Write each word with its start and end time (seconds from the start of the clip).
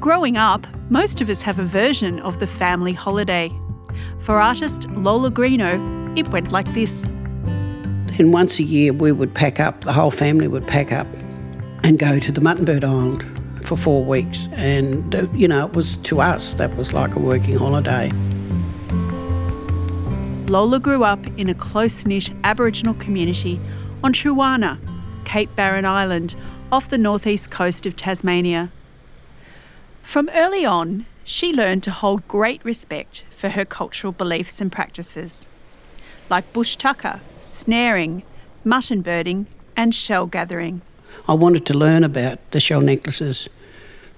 Growing 0.00 0.36
up, 0.36 0.64
most 0.90 1.20
of 1.20 1.28
us 1.28 1.42
have 1.42 1.58
a 1.58 1.64
version 1.64 2.20
of 2.20 2.38
the 2.38 2.46
family 2.46 2.92
holiday. 2.92 3.52
For 4.20 4.40
artist 4.40 4.88
Lola 4.90 5.28
Greeno, 5.28 6.16
it 6.16 6.28
went 6.28 6.52
like 6.52 6.72
this. 6.72 7.02
Then 8.16 8.30
once 8.30 8.60
a 8.60 8.62
year, 8.62 8.92
we 8.92 9.10
would 9.10 9.34
pack 9.34 9.58
up, 9.58 9.80
the 9.80 9.92
whole 9.92 10.12
family 10.12 10.46
would 10.46 10.68
pack 10.68 10.92
up 10.92 11.08
and 11.82 11.98
go 11.98 12.20
to 12.20 12.30
the 12.30 12.40
Muttonbird 12.40 12.84
Island 12.84 13.24
for 13.66 13.76
four 13.76 14.04
weeks. 14.04 14.46
And, 14.52 15.16
uh, 15.16 15.26
you 15.34 15.48
know, 15.48 15.66
it 15.66 15.72
was 15.72 15.96
to 15.96 16.20
us, 16.20 16.54
that 16.54 16.76
was 16.76 16.92
like 16.92 17.16
a 17.16 17.18
working 17.18 17.56
holiday. 17.56 18.12
Lola 20.46 20.78
grew 20.78 21.02
up 21.02 21.26
in 21.36 21.48
a 21.48 21.54
close 21.54 22.06
knit 22.06 22.30
Aboriginal 22.44 22.94
community 22.94 23.60
on 24.04 24.12
Truwana, 24.12 24.78
Cape 25.24 25.54
Barren 25.56 25.84
Island, 25.84 26.36
off 26.70 26.88
the 26.88 26.98
northeast 26.98 27.50
coast 27.50 27.84
of 27.84 27.96
Tasmania. 27.96 28.70
From 30.08 30.30
early 30.32 30.64
on, 30.64 31.04
she 31.22 31.52
learned 31.52 31.82
to 31.82 31.90
hold 31.90 32.26
great 32.26 32.64
respect 32.64 33.26
for 33.36 33.50
her 33.50 33.66
cultural 33.66 34.10
beliefs 34.10 34.58
and 34.58 34.72
practices, 34.72 35.50
like 36.30 36.50
bush 36.54 36.76
tucker, 36.76 37.20
snaring, 37.42 38.22
mutton 38.64 39.02
birding, 39.02 39.48
and 39.76 39.94
shell 39.94 40.24
gathering. 40.24 40.80
I 41.28 41.34
wanted 41.34 41.66
to 41.66 41.74
learn 41.74 42.04
about 42.04 42.38
the 42.52 42.58
shell 42.58 42.80
necklaces 42.80 43.50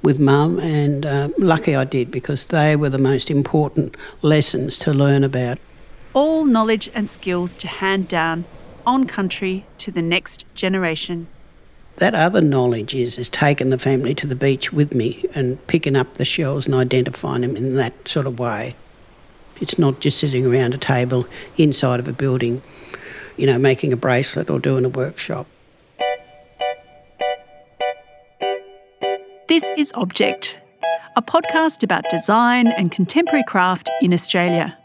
with 0.00 0.20
mum, 0.20 0.60
and 0.60 1.04
uh, 1.04 1.30
lucky 1.38 1.74
I 1.74 1.82
did 1.82 2.12
because 2.12 2.46
they 2.46 2.76
were 2.76 2.88
the 2.88 2.96
most 2.96 3.28
important 3.28 3.96
lessons 4.22 4.78
to 4.78 4.94
learn 4.94 5.24
about. 5.24 5.58
All 6.14 6.44
knowledge 6.44 6.88
and 6.94 7.08
skills 7.08 7.56
to 7.56 7.66
hand 7.66 8.06
down 8.06 8.44
on 8.86 9.08
country 9.08 9.66
to 9.78 9.90
the 9.90 10.02
next 10.02 10.44
generation. 10.54 11.26
That 11.96 12.14
other 12.14 12.40
knowledge 12.40 12.94
is 12.94 13.18
is 13.18 13.28
taking 13.28 13.70
the 13.70 13.78
family 13.78 14.14
to 14.14 14.26
the 14.26 14.34
beach 14.34 14.72
with 14.72 14.94
me 14.94 15.24
and 15.34 15.64
picking 15.66 15.96
up 15.96 16.14
the 16.14 16.24
shells 16.24 16.66
and 16.66 16.74
identifying 16.74 17.42
them 17.42 17.56
in 17.56 17.76
that 17.76 18.08
sort 18.08 18.26
of 18.26 18.38
way. 18.38 18.74
It's 19.60 19.78
not 19.78 20.00
just 20.00 20.18
sitting 20.18 20.46
around 20.46 20.72
a 20.72 20.78
table 20.78 21.26
inside 21.58 22.00
of 22.00 22.08
a 22.08 22.12
building, 22.12 22.62
you 23.36 23.46
know, 23.46 23.58
making 23.58 23.92
a 23.92 23.96
bracelet 23.96 24.48
or 24.48 24.58
doing 24.58 24.86
a 24.86 24.88
workshop. 24.88 25.46
This 29.48 29.70
is 29.76 29.92
Object, 29.96 30.58
a 31.16 31.22
podcast 31.22 31.82
about 31.82 32.08
design 32.08 32.68
and 32.68 32.90
contemporary 32.90 33.44
craft 33.46 33.90
in 34.00 34.14
Australia. 34.14 34.78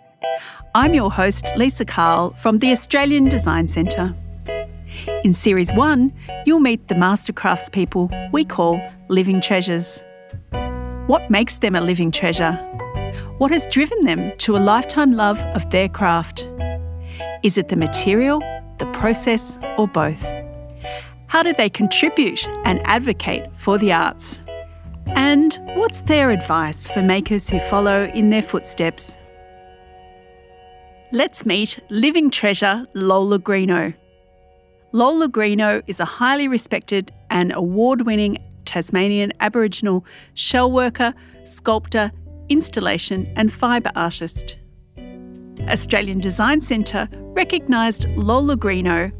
I'm 0.74 0.94
your 0.94 1.12
host, 1.12 1.54
Lisa 1.56 1.86
Cahill 1.86 2.32
from 2.32 2.60
the 2.60 2.72
Australian 2.72 3.30
Design 3.30 3.70
Centre. 3.70 4.14
In 5.24 5.34
Series 5.34 5.72
1, 5.74 6.14
you'll 6.46 6.60
meet 6.60 6.88
the 6.88 6.96
master 6.96 7.34
craftspeople 7.34 8.32
we 8.32 8.46
call 8.46 8.82
living 9.08 9.40
treasures. 9.42 10.04
What 11.08 11.30
makes 11.30 11.60
them 11.60 11.76
a 11.76 11.82
living 11.82 12.12
treasure? 12.12 12.54
What 13.38 13.52
has 13.52 13.68
driven 13.68 14.02
them 14.02 14.36
to 14.40 14.58
a 14.58 14.60
lifetime 14.60 15.12
love 15.12 15.40
of 15.56 15.70
their 15.70 15.90
craft? 15.90 16.48
Is 17.44 17.58
it 17.58 17.70
the 17.70 17.76
material, 17.76 18.40
the 18.80 18.88
process, 18.94 19.60
or 19.78 19.88
both? 19.88 20.24
How 21.28 21.44
do 21.44 21.54
they 21.54 21.70
contribute 21.70 22.48
and 22.64 22.82
advocate 22.86 23.56
for 23.56 23.78
the 23.78 23.92
arts? 23.92 24.40
And 25.08 25.60
what's 25.76 26.02
their 26.02 26.32
advice 26.32 26.88
for 26.88 27.02
makers 27.02 27.50
who 27.50 27.60
follow 27.60 28.06
in 28.06 28.32
their 28.32 28.42
footsteps? 28.42 29.18
Let's 31.12 31.46
meet 31.46 31.80
living 31.90 32.32
treasure 32.32 32.86
Lola 32.94 33.38
Greeno. 33.40 33.94
Lola 34.96 35.28
Greeno 35.28 35.84
is 35.88 36.00
a 36.00 36.06
highly 36.06 36.48
respected 36.48 37.12
and 37.30 37.52
award 37.54 38.06
winning 38.06 38.38
Tasmanian 38.64 39.34
Aboriginal 39.42 40.06
shell 40.36 40.72
worker, 40.72 41.14
sculptor, 41.44 42.14
installation, 42.48 43.30
and 43.36 43.52
fibre 43.52 43.92
artist. 43.94 44.58
Australian 45.68 46.22
Design 46.22 46.62
Centre 46.62 47.10
recognised 47.12 48.08
Lola 48.12 48.56
Greeno 48.56 49.12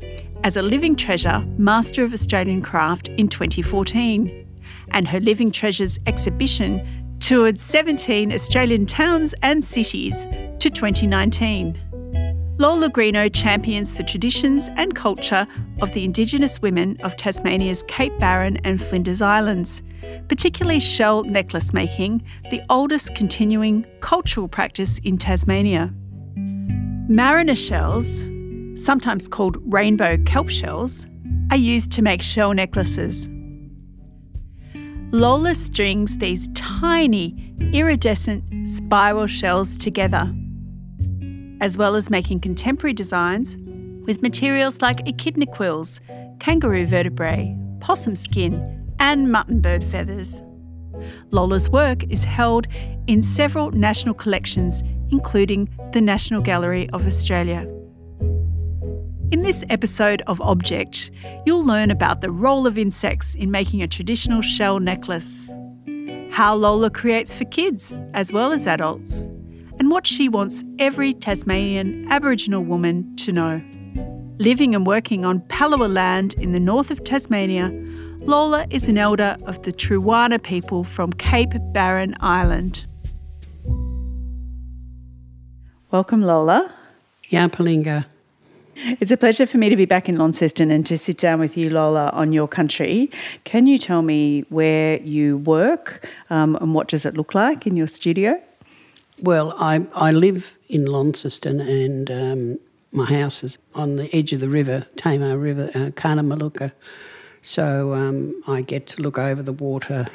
as 0.46 0.56
a 0.56 0.62
Living 0.62 0.96
Treasure 0.96 1.44
Master 1.58 2.06
of 2.06 2.14
Australian 2.14 2.62
Craft 2.62 3.10
in 3.10 3.28
2014, 3.28 4.48
and 4.92 5.10
her 5.10 5.20
Living 5.20 5.52
Treasures 5.52 6.00
exhibition 6.06 7.18
toured 7.20 7.60
17 7.60 8.32
Australian 8.32 8.86
towns 8.86 9.36
and 9.42 9.62
cities 9.62 10.26
to 10.60 10.70
2019. 10.70 11.78
Lola 12.58 12.90
Greeno 12.90 13.30
champions 13.34 13.98
the 13.98 14.04
traditions 14.04 14.70
and 14.78 14.96
culture 14.96 15.46
of 15.82 15.92
the 15.92 16.06
Indigenous 16.06 16.62
women 16.62 16.96
of 17.02 17.18
Tasmania's 17.18 17.84
Cape 17.90 18.18
Barren 18.18 18.56
and 18.64 18.82
Flinders 18.82 19.22
Islands, 19.22 19.84
particularly 20.30 20.80
shell 20.80 21.26
necklace 21.26 21.74
making, 21.74 22.24
the 22.52 22.62
oldest 22.70 23.14
continuing 23.14 23.86
cultural 24.00 24.48
practice 24.48 25.00
in 25.00 25.18
Tasmania. 25.18 25.94
Mariner 27.10 27.56
shells, 27.56 28.22
sometimes 28.82 29.28
called 29.28 29.58
rainbow 29.66 30.16
kelp 30.26 30.48
shells, 30.48 31.08
are 31.52 31.58
used 31.58 31.92
to 31.92 32.02
make 32.02 32.22
shell 32.22 32.54
necklaces. 32.54 33.30
Lola 35.12 35.56
strings 35.56 36.20
these 36.20 36.48
tiny, 36.56 37.54
iridescent 37.74 38.70
spiral 38.70 39.28
shells 39.28 39.76
together 39.76 40.34
as 41.62 41.78
well 41.78 41.96
as 41.96 42.10
making 42.10 42.40
contemporary 42.40 42.94
designs 42.94 43.58
with 44.06 44.22
materials 44.22 44.82
like 44.82 45.08
echidna 45.08 45.46
quills, 45.46 46.00
kangaroo 46.40 46.86
vertebrae, 46.86 47.56
possum 47.80 48.16
skin, 48.16 48.94
and 49.00 49.32
mutton 49.32 49.62
bird 49.62 49.84
feathers. 49.84 50.44
Lola's 51.32 51.70
work 51.70 52.04
is 52.12 52.24
held 52.24 52.68
in 53.08 53.22
several 53.22 53.72
national 53.72 54.14
collections, 54.14 54.84
including 55.12 55.70
the 55.92 56.02
National 56.02 56.42
Gallery 56.42 56.90
of 56.92 57.06
Australia. 57.06 57.68
In 59.32 59.42
this 59.42 59.66
episode 59.70 60.22
of 60.28 60.40
Object, 60.42 61.12
you'll 61.46 61.66
learn 61.66 61.92
about 61.92 62.22
the 62.22 62.32
role 62.32 62.66
of 62.66 62.78
insects 62.78 63.36
in 63.36 63.52
making 63.52 63.82
a 63.82 63.88
traditional 63.88 64.42
shell 64.42 64.80
necklace, 64.80 65.50
how 66.32 66.56
Lola 66.56 66.90
creates 66.90 67.36
for 67.36 67.46
kids 67.46 67.98
as 68.14 68.32
well 68.32 68.52
as 68.52 68.68
adults, 68.68 69.30
and 69.80 69.92
what 69.92 70.08
she 70.08 70.30
wants 70.30 70.64
every 70.80 71.14
Tasmanian 71.14 72.08
Aboriginal 72.10 72.64
woman 72.64 73.16
to 73.18 73.32
know. 73.32 73.62
Living 74.38 74.76
and 74.76 74.86
working 74.86 75.26
on 75.26 75.42
Palawa 75.42 75.94
land 75.94 76.34
in 76.36 76.52
the 76.52 76.60
north 76.60 76.92
of 76.92 77.04
Tasmania, 77.04 77.72
Lola 78.20 78.66
is 78.70 78.90
an 78.90 78.98
elder 78.98 79.38
of 79.46 79.62
the 79.64 79.72
Truwana 79.72 80.42
people 80.42 80.84
from 80.84 81.14
Cape 81.14 81.54
Barren 81.74 82.16
Island. 82.20 82.86
Welcome, 85.92 86.22
Lola. 86.22 86.74
Yapalinga. 87.32 88.06
It's 88.76 89.12
a 89.12 89.18
pleasure 89.18 89.46
for 89.46 89.58
me 89.58 89.70
to 89.70 89.76
be 89.78 89.86
back 89.86 90.10
in 90.10 90.18
Launceston 90.18 90.70
and 90.70 90.86
to 90.88 90.98
sit 90.98 91.18
down 91.18 91.40
with 91.40 91.56
you, 91.56 91.70
Lola, 91.70 92.10
on 92.10 92.34
your 92.34 92.48
country. 92.48 93.10
Can 93.46 93.68
you 93.68 93.78
tell 93.78 94.02
me 94.02 94.44
where 94.50 95.00
you 95.02 95.38
work 95.38 96.06
um, 96.30 96.58
and 96.58 96.74
what 96.74 96.90
does 96.90 97.06
it 97.06 97.16
look 97.16 97.34
like 97.34 97.66
in 97.66 97.78
your 97.78 97.88
studio? 97.88 98.42
Well, 99.22 99.56
I, 99.58 99.88
I 99.94 100.12
live 100.12 100.58
in 100.68 100.86
Launceston 100.88 101.62
and 101.62 102.12
um, 102.12 102.60
my 102.92 103.06
house 103.06 103.46
is 103.46 103.58
on 103.74 103.96
the 103.96 104.14
edge 104.14 104.34
of 104.34 104.42
the 104.42 104.50
river, 104.50 104.88
Tamar 104.98 105.38
River, 105.38 105.72
uh, 105.74 105.92
Karnamaluka. 105.92 106.74
So 107.42 107.94
um, 107.94 108.42
I 108.46 108.62
get 108.62 108.88
to 108.88 109.02
look 109.02 109.18
over 109.18 109.42
the 109.42 109.54
water. 109.54 110.08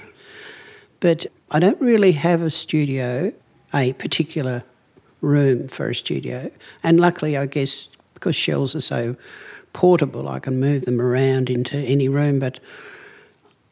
But 1.00 1.24
I 1.50 1.58
don't 1.58 1.80
really 1.80 2.12
have 2.12 2.42
a 2.42 2.50
studio, 2.50 3.32
a 3.72 3.94
particular 3.94 4.64
room 5.22 5.68
for 5.68 5.88
a 5.88 5.94
studio. 5.94 6.50
And 6.82 7.00
luckily, 7.00 7.38
I 7.38 7.46
guess, 7.46 7.88
because 8.12 8.36
shells 8.36 8.74
are 8.74 8.82
so 8.82 9.16
portable, 9.72 10.28
I 10.28 10.40
can 10.40 10.60
move 10.60 10.84
them 10.84 11.00
around 11.00 11.48
into 11.48 11.78
any 11.78 12.10
room. 12.10 12.38
But 12.38 12.60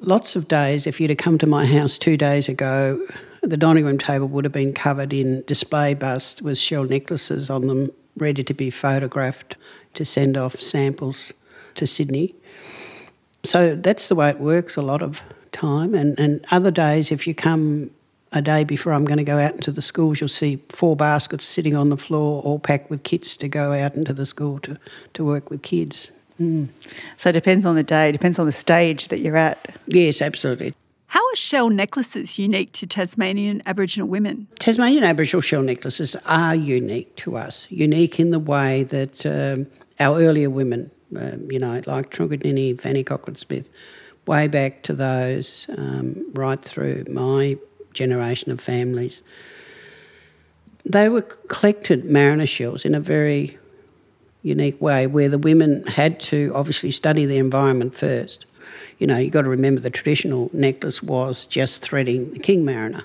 lots 0.01 0.37
of 0.37 0.49
days, 0.49 0.87
if 0.87 1.03
you'd 1.03 1.11
have 1.11 1.19
come 1.19 1.37
to 1.37 1.47
my 1.47 1.67
house 1.67 1.99
two 1.99 2.17
days 2.17 2.49
ago, 2.49 3.07
the 3.43 3.57
dining 3.57 3.85
room 3.85 3.99
table 3.99 4.27
would 4.29 4.45
have 4.45 4.53
been 4.53 4.73
covered 4.73 5.13
in 5.13 5.43
display 5.47 5.95
busts 5.95 6.43
with 6.43 6.59
shell 6.59 6.85
necklaces 6.85 7.51
on 7.51 7.67
them, 7.67 7.91
ready 8.17 8.43
to 8.45 8.55
be 8.55 8.71
photographed 8.71 9.57
to 9.95 10.05
send 10.05 10.37
off 10.37 10.61
samples 10.61 11.33
to 11.77 11.87
Sydney. 11.87 12.35
So 13.45 13.77
that's 13.77 14.09
the 14.09 14.15
way 14.15 14.31
it 14.31 14.41
works 14.41 14.77
a 14.77 14.83
lot 14.83 15.03
of 15.03 15.23
time. 15.53 15.95
And, 15.95 16.19
and 16.19 16.45
other 16.51 16.71
days, 16.71 17.13
if 17.13 17.27
you 17.27 17.35
come 17.35 17.91
a 18.33 18.43
day 18.43 18.65
before 18.65 18.93
I'm 18.93 19.05
going 19.05 19.19
to 19.19 19.25
go 19.25 19.39
out 19.39 19.55
into 19.55 19.73
the 19.73 19.81
schools, 19.81 20.21
you'll 20.21 20.29
see 20.29 20.57
four 20.69 20.97
baskets 20.97 21.45
sitting 21.45 21.75
on 21.75 21.89
the 21.89 21.97
floor, 21.97 22.43
all 22.43 22.59
packed 22.59 22.91
with 22.91 23.03
kits 23.03 23.37
to 23.39 23.49
go 23.49 23.73
out 23.73 23.95
into 23.95 24.13
the 24.13 24.27
school 24.27 24.59
to, 24.61 24.77
to 25.15 25.25
work 25.25 25.51
with 25.51 25.63
kids. 25.63 26.09
Mm. 26.41 26.69
So 27.17 27.31
it 27.31 27.33
depends 27.33 27.65
on 27.65 27.75
the 27.75 27.83
day, 27.83 28.11
it 28.11 28.13
depends 28.13 28.39
on 28.39 28.47
the 28.47 28.53
stage 28.53 29.09
that 29.09 29.21
you're 29.21 29.37
at. 29.37 29.77
Yes, 29.87 30.21
absolutely. 30.21 30.75
How 31.09 31.27
are 31.27 31.37
shell 31.37 31.71
necklaces 31.71 32.39
unique 32.39 32.73
to 32.73 32.87
Tasmanian 32.87 33.63
Aboriginal 33.65 34.07
women? 34.07 34.47
Tasmanian 34.59 35.05
Aboriginal 35.05 35.41
shell 35.41 35.63
necklaces 35.63 36.15
are 36.27 36.55
unique 36.55 37.17
to 37.17 37.39
us, 37.39 37.67
unique 37.71 38.21
in 38.21 38.31
the 38.31 38.39
way 38.39 38.83
that 38.83 39.25
um, 39.25 39.67
our 39.99 40.21
earlier 40.21 40.51
women, 40.51 40.91
um, 41.17 41.51
you 41.51 41.59
know, 41.59 41.81
like 41.87 42.11
Truganini, 42.11 42.79
Fanny 42.79 43.03
Cochrane 43.03 43.37
Smith, 43.37 43.71
way 44.27 44.49
back 44.49 44.83
to 44.83 44.93
those, 44.93 45.67
um, 45.79 46.27
right 46.35 46.63
through 46.63 47.05
my 47.09 47.57
generation 47.95 48.53
of 48.53 48.61
families. 48.61 49.23
They 50.85 51.09
were 51.09 51.23
collected 51.23 52.05
mariner 52.05 52.47
shells 52.47 52.85
in 52.85 52.95
a 52.95 53.01
very 53.01 53.57
unique 54.43 54.79
way 54.79 55.07
where 55.07 55.31
the 55.31 55.39
women 55.39 55.87
had 55.87 56.21
to 56.21 56.53
obviously 56.55 56.91
study 56.91 57.25
the 57.25 57.39
environment 57.39 57.95
first. 57.95 58.45
You 58.99 59.07
know, 59.07 59.19
you've 59.19 59.33
got 59.33 59.43
to 59.43 59.49
remember 59.49 59.81
the 59.81 59.91
traditional 59.91 60.51
necklace 60.53 61.03
was 61.03 61.45
just 61.47 61.83
threading 61.83 62.33
the 62.33 62.39
king 62.39 62.65
mariner. 62.65 63.05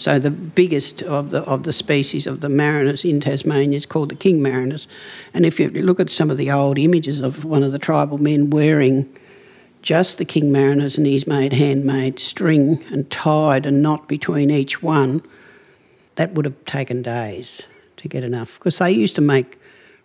So 0.00 0.18
the 0.18 0.30
biggest 0.30 1.02
of 1.02 1.28
the 1.28 1.40
of 1.42 1.64
the 1.64 1.74
species 1.74 2.26
of 2.26 2.40
the 2.40 2.48
mariners 2.48 3.04
in 3.04 3.20
Tasmania 3.20 3.76
is 3.76 3.84
called 3.84 4.08
the 4.08 4.14
king 4.14 4.40
mariners. 4.40 4.88
And 5.34 5.44
if 5.44 5.60
you 5.60 5.68
look 5.68 6.00
at 6.00 6.08
some 6.08 6.30
of 6.30 6.38
the 6.38 6.50
old 6.50 6.78
images 6.78 7.20
of 7.20 7.44
one 7.44 7.62
of 7.62 7.72
the 7.72 7.78
tribal 7.78 8.16
men 8.16 8.48
wearing 8.48 9.14
just 9.82 10.16
the 10.16 10.24
king 10.24 10.50
mariners 10.50 10.96
and 10.96 11.06
he's 11.06 11.26
made 11.26 11.52
handmade 11.52 12.18
string 12.18 12.82
and 12.90 13.10
tied 13.10 13.66
a 13.66 13.70
knot 13.70 14.08
between 14.08 14.50
each 14.50 14.82
one, 14.82 15.22
that 16.14 16.32
would 16.32 16.46
have 16.46 16.64
taken 16.64 17.02
days 17.02 17.62
to 17.98 18.08
get 18.08 18.24
enough. 18.24 18.58
Because 18.58 18.78
they 18.78 18.90
used 18.90 19.16
to 19.16 19.20
make 19.20 19.59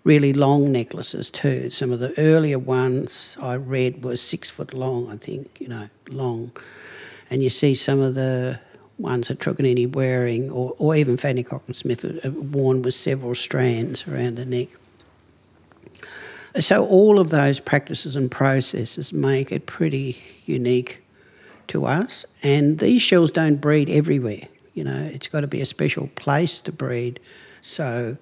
really 0.06 0.32
long 0.32 0.72
necklaces 0.72 1.30
too. 1.30 1.70
Some 1.70 1.92
of 1.92 2.00
the 2.00 2.18
earlier 2.18 2.60
ones 2.60 3.36
I 3.42 3.56
read 3.56 4.04
were 4.04 4.16
six 4.16 4.50
foot 4.50 4.74
long, 4.74 5.12
I 5.12 5.18
think, 5.18 5.60
you 5.60 5.68
know, 5.68 5.90
long. 6.08 6.52
And 7.30 7.44
you 7.44 7.50
see 7.50 7.74
some 7.76 8.00
of 8.00 8.14
the 8.14 8.60
ones 9.00 9.28
that 9.28 9.40
Truganini 9.40 9.92
wearing, 9.92 10.50
or, 10.52 10.76
or 10.78 10.96
even 10.96 11.18
Fanny 11.18 11.44
Cochrane 11.44 11.74
Smith 11.74 12.06
uh, 12.06 12.26
uh, 12.26 12.32
worn 12.32 12.84
with 12.84 12.94
several 12.94 13.36
strands 13.36 14.08
around 14.08 14.36
the 14.36 14.46
neck. 14.46 14.70
So 16.60 16.86
all 16.86 17.20
of 17.20 17.32
those 17.32 17.60
practices 17.60 18.16
and 18.16 18.32
processes 18.32 19.12
make 19.12 19.52
it 19.52 19.66
pretty 19.66 20.24
unique 20.46 21.04
to 21.68 21.86
us. 21.86 22.26
And 22.44 22.80
these 22.80 23.02
shells 23.02 23.32
don't 23.32 23.60
breed 23.60 23.90
everywhere. 23.90 24.48
You 24.76 24.84
know, 24.84 25.10
it's 25.12 25.28
got 25.28 25.42
to 25.42 25.48
be 25.48 25.62
a 25.62 25.66
special 25.66 26.08
place 26.16 26.62
to 26.62 26.72
breed. 26.72 27.20
So 27.62 28.18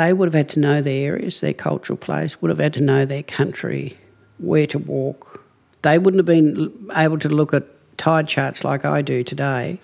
they 0.00 0.14
would 0.14 0.28
have 0.28 0.34
had 0.34 0.48
to 0.48 0.60
know 0.60 0.80
their 0.80 1.12
areas, 1.12 1.40
their 1.40 1.52
cultural 1.52 1.96
place, 1.96 2.40
would 2.40 2.48
have 2.48 2.58
had 2.58 2.72
to 2.72 2.80
know 2.80 3.04
their 3.04 3.22
country, 3.22 3.98
where 4.38 4.66
to 4.66 4.78
walk. 4.78 5.44
They 5.82 5.98
wouldn't 5.98 6.18
have 6.18 6.24
been 6.26 6.88
able 6.96 7.18
to 7.18 7.28
look 7.28 7.52
at 7.52 7.64
tide 7.98 8.26
charts 8.26 8.64
like 8.64 8.86
I 8.86 9.02
do 9.02 9.22
today, 9.22 9.78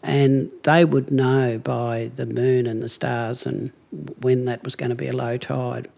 and 0.00 0.52
they 0.62 0.84
would 0.84 1.10
know 1.10 1.58
by 1.58 2.12
the 2.14 2.24
moon 2.24 2.68
and 2.68 2.80
the 2.80 2.88
stars 2.88 3.46
and 3.46 3.72
when 4.20 4.44
that 4.44 4.62
was 4.62 4.76
going 4.76 4.90
to 4.90 4.94
be 4.94 5.08
a 5.08 5.12
low 5.12 5.36
tide. 5.36 5.88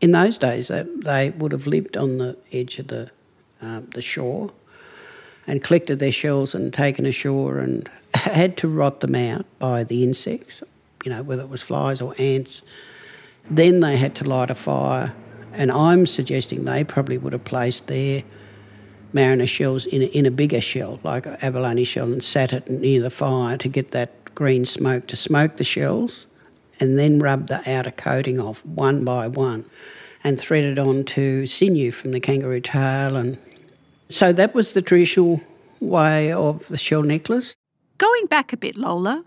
In 0.00 0.12
those 0.12 0.38
days, 0.38 0.68
they, 0.68 0.84
they 1.04 1.30
would 1.30 1.52
have 1.52 1.66
lived 1.66 1.98
on 1.98 2.16
the 2.16 2.38
edge 2.50 2.78
of 2.78 2.88
the 2.88 3.10
um, 3.60 3.88
the 3.90 4.00
shore 4.02 4.52
and 5.46 5.62
collected 5.62 5.98
their 5.98 6.12
shells 6.12 6.54
and 6.54 6.72
taken 6.72 7.04
ashore 7.04 7.58
and 7.58 7.90
had 8.14 8.56
to 8.56 8.68
rot 8.68 9.00
them 9.00 9.14
out 9.14 9.44
by 9.58 9.84
the 9.84 10.02
insects, 10.02 10.62
you 11.04 11.10
know, 11.10 11.22
whether 11.22 11.42
it 11.42 11.48
was 11.48 11.62
flies 11.62 12.00
or 12.00 12.14
ants. 12.18 12.62
Then 13.50 13.80
they 13.80 13.96
had 13.96 14.14
to 14.16 14.24
light 14.24 14.50
a 14.50 14.54
fire, 14.54 15.14
and 15.52 15.70
I'm 15.70 16.06
suggesting 16.06 16.64
they 16.64 16.84
probably 16.84 17.18
would 17.18 17.32
have 17.32 17.44
placed 17.44 17.88
their 17.88 18.22
mariner 19.12 19.46
shells 19.46 19.84
in 19.84 20.02
a, 20.02 20.06
in 20.06 20.26
a 20.26 20.30
bigger 20.30 20.60
shell, 20.60 21.00
like 21.02 21.26
an 21.26 21.36
abalone 21.42 21.84
shell, 21.84 22.10
and 22.12 22.22
sat 22.22 22.52
it 22.52 22.70
near 22.70 23.00
the 23.00 23.10
fire 23.10 23.56
to 23.58 23.68
get 23.68 23.90
that 23.90 24.34
green 24.34 24.64
smoke 24.64 25.06
to 25.08 25.16
smoke 25.16 25.56
the 25.56 25.64
shells, 25.64 26.26
and 26.80 26.98
then 26.98 27.18
rub 27.18 27.48
the 27.48 27.62
outer 27.70 27.90
coating 27.90 28.40
off 28.40 28.64
one 28.64 29.04
by 29.04 29.28
one, 29.28 29.64
and 30.24 30.38
thread 30.38 30.64
it 30.64 30.78
onto 30.78 31.46
sinew 31.46 31.90
from 31.90 32.12
the 32.12 32.20
kangaroo 32.20 32.60
tail, 32.60 33.16
and 33.16 33.38
so 34.08 34.32
that 34.32 34.54
was 34.54 34.72
the 34.72 34.82
traditional 34.82 35.40
way 35.80 36.32
of 36.32 36.68
the 36.68 36.78
shell 36.78 37.02
necklace. 37.02 37.56
Going 37.98 38.26
back 38.26 38.52
a 38.52 38.56
bit, 38.56 38.76
Lola, 38.76 39.24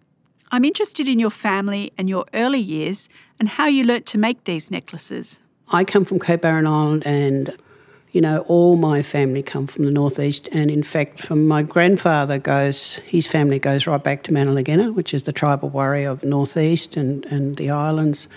I'm 0.52 0.64
interested 0.64 1.08
in 1.08 1.20
your 1.20 1.30
family 1.30 1.92
and 1.98 2.10
your 2.10 2.26
early 2.34 2.60
years 2.60 3.10
and 3.40 3.50
how 3.50 3.68
you 3.68 3.84
learnt 3.84 4.06
to 4.08 4.18
make 4.18 4.44
these 4.44 4.72
necklaces. 4.72 5.42
I 5.72 5.84
come 5.84 6.06
from 6.06 6.20
Cape 6.20 6.42
Barren 6.42 6.68
Island 6.68 7.04
and 7.06 7.58
you 8.16 8.22
know, 8.22 8.46
all 8.48 8.78
my 8.78 9.04
family 9.04 9.44
come 9.44 9.68
from 9.68 9.84
the 9.84 9.92
northeast, 9.92 10.48
and 10.54 10.72
in 10.72 10.84
fact, 10.84 11.20
from 11.20 11.50
my 11.50 11.62
grandfather 11.62 12.40
goes, 12.40 12.96
his 13.06 13.28
family 13.28 13.60
goes 13.60 13.86
right 13.86 14.02
back 14.02 14.24
to 14.24 14.32
Mannalargenna, 14.32 14.96
which 14.96 15.14
is 15.14 15.24
the 15.24 15.34
tribal 15.34 15.68
warrior 15.68 16.12
of 16.12 16.24
northeast 16.24 16.96
and, 16.96 17.26
and 17.26 17.58
the 17.58 17.70
islands. 17.72 18.30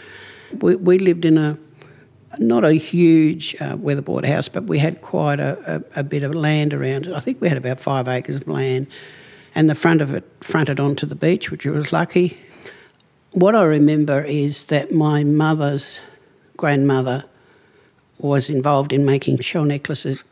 We, 0.60 0.74
we 0.74 0.98
lived 0.98 1.24
in 1.24 1.38
a 1.38 1.56
not 2.40 2.64
a 2.64 2.72
huge 2.72 3.54
uh, 3.60 3.76
weatherboard 3.76 4.26
house, 4.26 4.48
but 4.48 4.64
we 4.64 4.80
had 4.80 5.00
quite 5.00 5.38
a, 5.38 5.84
a, 5.94 6.00
a, 6.00 6.02
bit 6.02 6.24
of 6.24 6.34
land 6.34 6.74
around 6.74 7.06
it. 7.06 7.12
I 7.12 7.20
think 7.20 7.40
we 7.40 7.48
had 7.48 7.56
about 7.56 7.78
five 7.78 8.08
acres 8.08 8.34
of 8.34 8.48
land, 8.48 8.88
and 9.58 9.68
the 9.68 9.74
front 9.74 10.00
of 10.00 10.14
it 10.14 10.22
fronted 10.40 10.78
onto 10.78 11.04
the 11.04 11.16
beach, 11.16 11.50
which 11.50 11.66
was 11.66 11.92
lucky. 11.92 12.38
What 13.32 13.56
I 13.56 13.64
remember 13.64 14.22
is 14.22 14.66
that 14.66 14.92
my 14.92 15.24
mother's 15.24 16.00
grandmother 16.56 17.24
was 18.18 18.48
involved 18.48 18.92
in 18.92 19.04
making 19.04 19.40
shell 19.40 19.64
necklaces. 19.64 20.22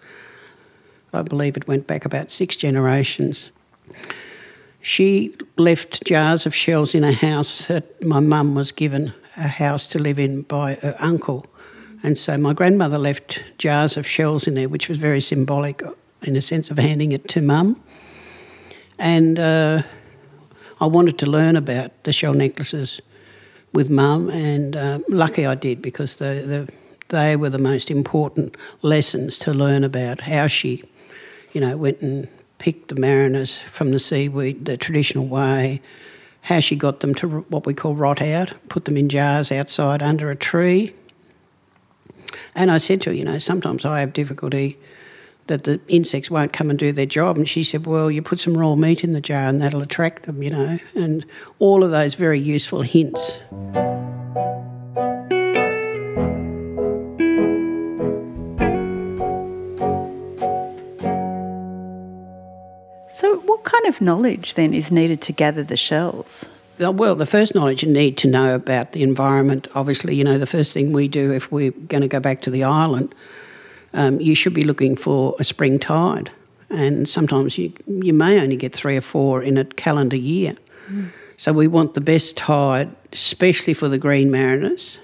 I 1.12 1.22
believe 1.22 1.56
it 1.56 1.66
went 1.66 1.88
back 1.88 2.04
about 2.04 2.30
six 2.30 2.54
generations. 2.54 3.50
She 4.80 5.34
left 5.56 6.04
jars 6.04 6.46
of 6.46 6.54
shells 6.54 6.94
in 6.94 7.02
a 7.02 7.10
house 7.10 7.66
that 7.66 8.00
my 8.04 8.20
mum 8.20 8.54
was 8.54 8.70
given 8.70 9.12
a 9.36 9.48
house 9.48 9.88
to 9.88 9.98
live 9.98 10.20
in 10.20 10.42
by 10.42 10.74
her 10.74 10.94
uncle. 11.00 11.46
And 12.04 12.16
so 12.16 12.38
my 12.38 12.52
grandmother 12.52 12.96
left 12.96 13.42
jars 13.58 13.96
of 13.96 14.06
shells 14.06 14.46
in 14.46 14.54
there, 14.54 14.68
which 14.68 14.88
was 14.88 14.98
very 14.98 15.20
symbolic 15.20 15.82
in 16.22 16.36
a 16.36 16.40
sense 16.40 16.70
of 16.70 16.78
handing 16.78 17.10
it 17.10 17.26
to 17.30 17.42
mum. 17.42 17.82
And 18.98 19.38
uh, 19.38 19.82
I 20.80 20.86
wanted 20.86 21.18
to 21.18 21.26
learn 21.26 21.56
about 21.56 22.04
the 22.04 22.12
shell 22.12 22.34
necklaces 22.34 23.00
with 23.72 23.90
mum, 23.90 24.30
and 24.30 24.74
uh, 24.74 24.98
lucky 25.08 25.44
I 25.44 25.54
did 25.54 25.82
because 25.82 26.16
the, 26.16 26.44
the 26.46 26.72
they 27.08 27.36
were 27.36 27.50
the 27.50 27.58
most 27.58 27.90
important 27.90 28.56
lessons 28.82 29.38
to 29.38 29.54
learn 29.54 29.84
about 29.84 30.22
how 30.22 30.46
she, 30.46 30.82
you 31.52 31.60
know, 31.60 31.76
went 31.76 32.00
and 32.00 32.28
picked 32.58 32.88
the 32.88 32.94
mariners 32.94 33.58
from 33.58 33.92
the 33.92 33.98
seaweed 33.98 34.64
the 34.64 34.76
traditional 34.76 35.26
way, 35.26 35.80
how 36.42 36.60
she 36.60 36.74
got 36.74 37.00
them 37.00 37.14
to 37.14 37.40
what 37.48 37.66
we 37.66 37.74
call 37.74 37.94
rot 37.94 38.20
out, 38.20 38.54
put 38.68 38.86
them 38.86 38.96
in 38.96 39.08
jars 39.08 39.52
outside 39.52 40.02
under 40.02 40.30
a 40.30 40.36
tree. 40.36 40.94
And 42.54 42.70
I 42.70 42.78
said 42.78 43.02
to 43.02 43.10
her, 43.10 43.16
you 43.16 43.24
know, 43.24 43.38
sometimes 43.38 43.84
I 43.84 44.00
have 44.00 44.12
difficulty 44.12 44.78
that 45.46 45.64
the 45.64 45.80
insects 45.88 46.30
won't 46.30 46.52
come 46.52 46.70
and 46.70 46.78
do 46.78 46.92
their 46.92 47.06
job. 47.06 47.36
And 47.36 47.48
she 47.48 47.62
said, 47.62 47.86
well, 47.86 48.10
you 48.10 48.22
put 48.22 48.40
some 48.40 48.56
raw 48.56 48.74
meat 48.74 49.04
in 49.04 49.12
the 49.12 49.20
jar 49.20 49.42
and 49.42 49.60
that'll 49.60 49.82
attract 49.82 50.24
them, 50.24 50.42
you 50.42 50.50
know, 50.50 50.78
and 50.94 51.24
all 51.58 51.84
of 51.84 51.90
those 51.90 52.14
very 52.14 52.40
useful 52.40 52.82
hints. 52.82 53.32
So, 63.12 63.38
what 63.46 63.64
kind 63.64 63.86
of 63.86 64.00
knowledge 64.00 64.54
then 64.54 64.74
is 64.74 64.92
needed 64.92 65.22
to 65.22 65.32
gather 65.32 65.62
the 65.62 65.76
shells? 65.76 66.44
Uh, 66.84 66.92
well, 66.92 67.14
the 67.14 67.24
first 67.24 67.54
knowledge 67.54 67.82
you 67.82 67.90
need 67.90 68.18
to 68.18 68.28
know 68.28 68.54
about 68.54 68.92
the 68.92 69.02
environment, 69.02 69.66
obviously, 69.74 70.14
you 70.14 70.22
know, 70.22 70.36
the 70.36 70.46
first 70.46 70.74
thing 70.74 70.92
we 70.92 71.08
do 71.08 71.32
if 71.32 71.50
we're 71.50 71.70
going 71.70 72.02
to 72.02 72.08
go 72.08 72.20
back 72.20 72.42
to 72.42 72.50
the 72.50 72.64
island, 72.64 73.14
um, 73.96 74.20
you 74.20 74.34
should 74.34 74.54
be 74.54 74.62
looking 74.62 74.94
for 74.94 75.34
a 75.40 75.44
spring 75.44 75.78
tide. 75.78 76.30
And 76.68 77.08
sometimes 77.08 77.58
you, 77.58 77.72
you 77.86 78.12
may 78.12 78.40
only 78.40 78.56
get 78.56 78.74
three 78.74 78.96
or 78.96 79.00
four 79.00 79.42
in 79.42 79.56
a 79.56 79.64
calendar 79.64 80.16
year. 80.16 80.56
Mm. 80.88 81.10
So 81.36 81.52
we 81.52 81.66
want 81.66 81.94
the 81.94 82.00
best 82.00 82.36
tide, 82.36 82.94
especially 83.12 83.74
for 83.74 83.88
the 83.88 83.98
green 83.98 84.30
mariners. 84.30 84.98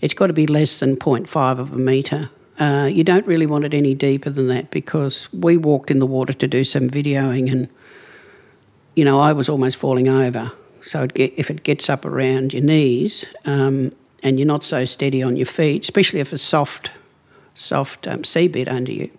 It's 0.00 0.14
got 0.14 0.26
to 0.26 0.32
be 0.32 0.46
less 0.46 0.80
than 0.80 0.96
0.5 0.96 1.58
of 1.58 1.72
a 1.72 1.76
metre. 1.76 2.30
Uh, 2.58 2.88
you 2.92 3.04
don't 3.04 3.26
really 3.26 3.46
want 3.46 3.64
it 3.64 3.72
any 3.72 3.94
deeper 3.94 4.30
than 4.30 4.48
that 4.48 4.70
because 4.70 5.32
we 5.32 5.56
walked 5.56 5.90
in 5.90 6.00
the 6.00 6.06
water 6.06 6.32
to 6.32 6.48
do 6.48 6.64
some 6.64 6.88
videoing 6.90 7.50
and 7.50 7.68
you 8.94 9.04
know, 9.04 9.20
I 9.20 9.32
was 9.32 9.48
almost 9.48 9.76
falling 9.76 10.08
over. 10.08 10.52
So 10.82 11.04
it 11.04 11.14
get, 11.14 11.32
if 11.38 11.50
it 11.50 11.62
gets 11.62 11.88
up 11.88 12.04
around 12.04 12.52
your 12.52 12.62
knees 12.62 13.24
um, 13.44 13.92
and 14.22 14.38
you're 14.38 14.46
not 14.46 14.64
so 14.64 14.84
steady 14.84 15.22
on 15.22 15.36
your 15.36 15.46
feet, 15.46 15.82
especially 15.82 16.20
if 16.20 16.32
it's 16.32 16.42
soft, 16.42 16.90
soft 17.54 18.06
um, 18.06 18.22
seabed 18.22 18.70
under 18.70 18.92
you 18.92 19.10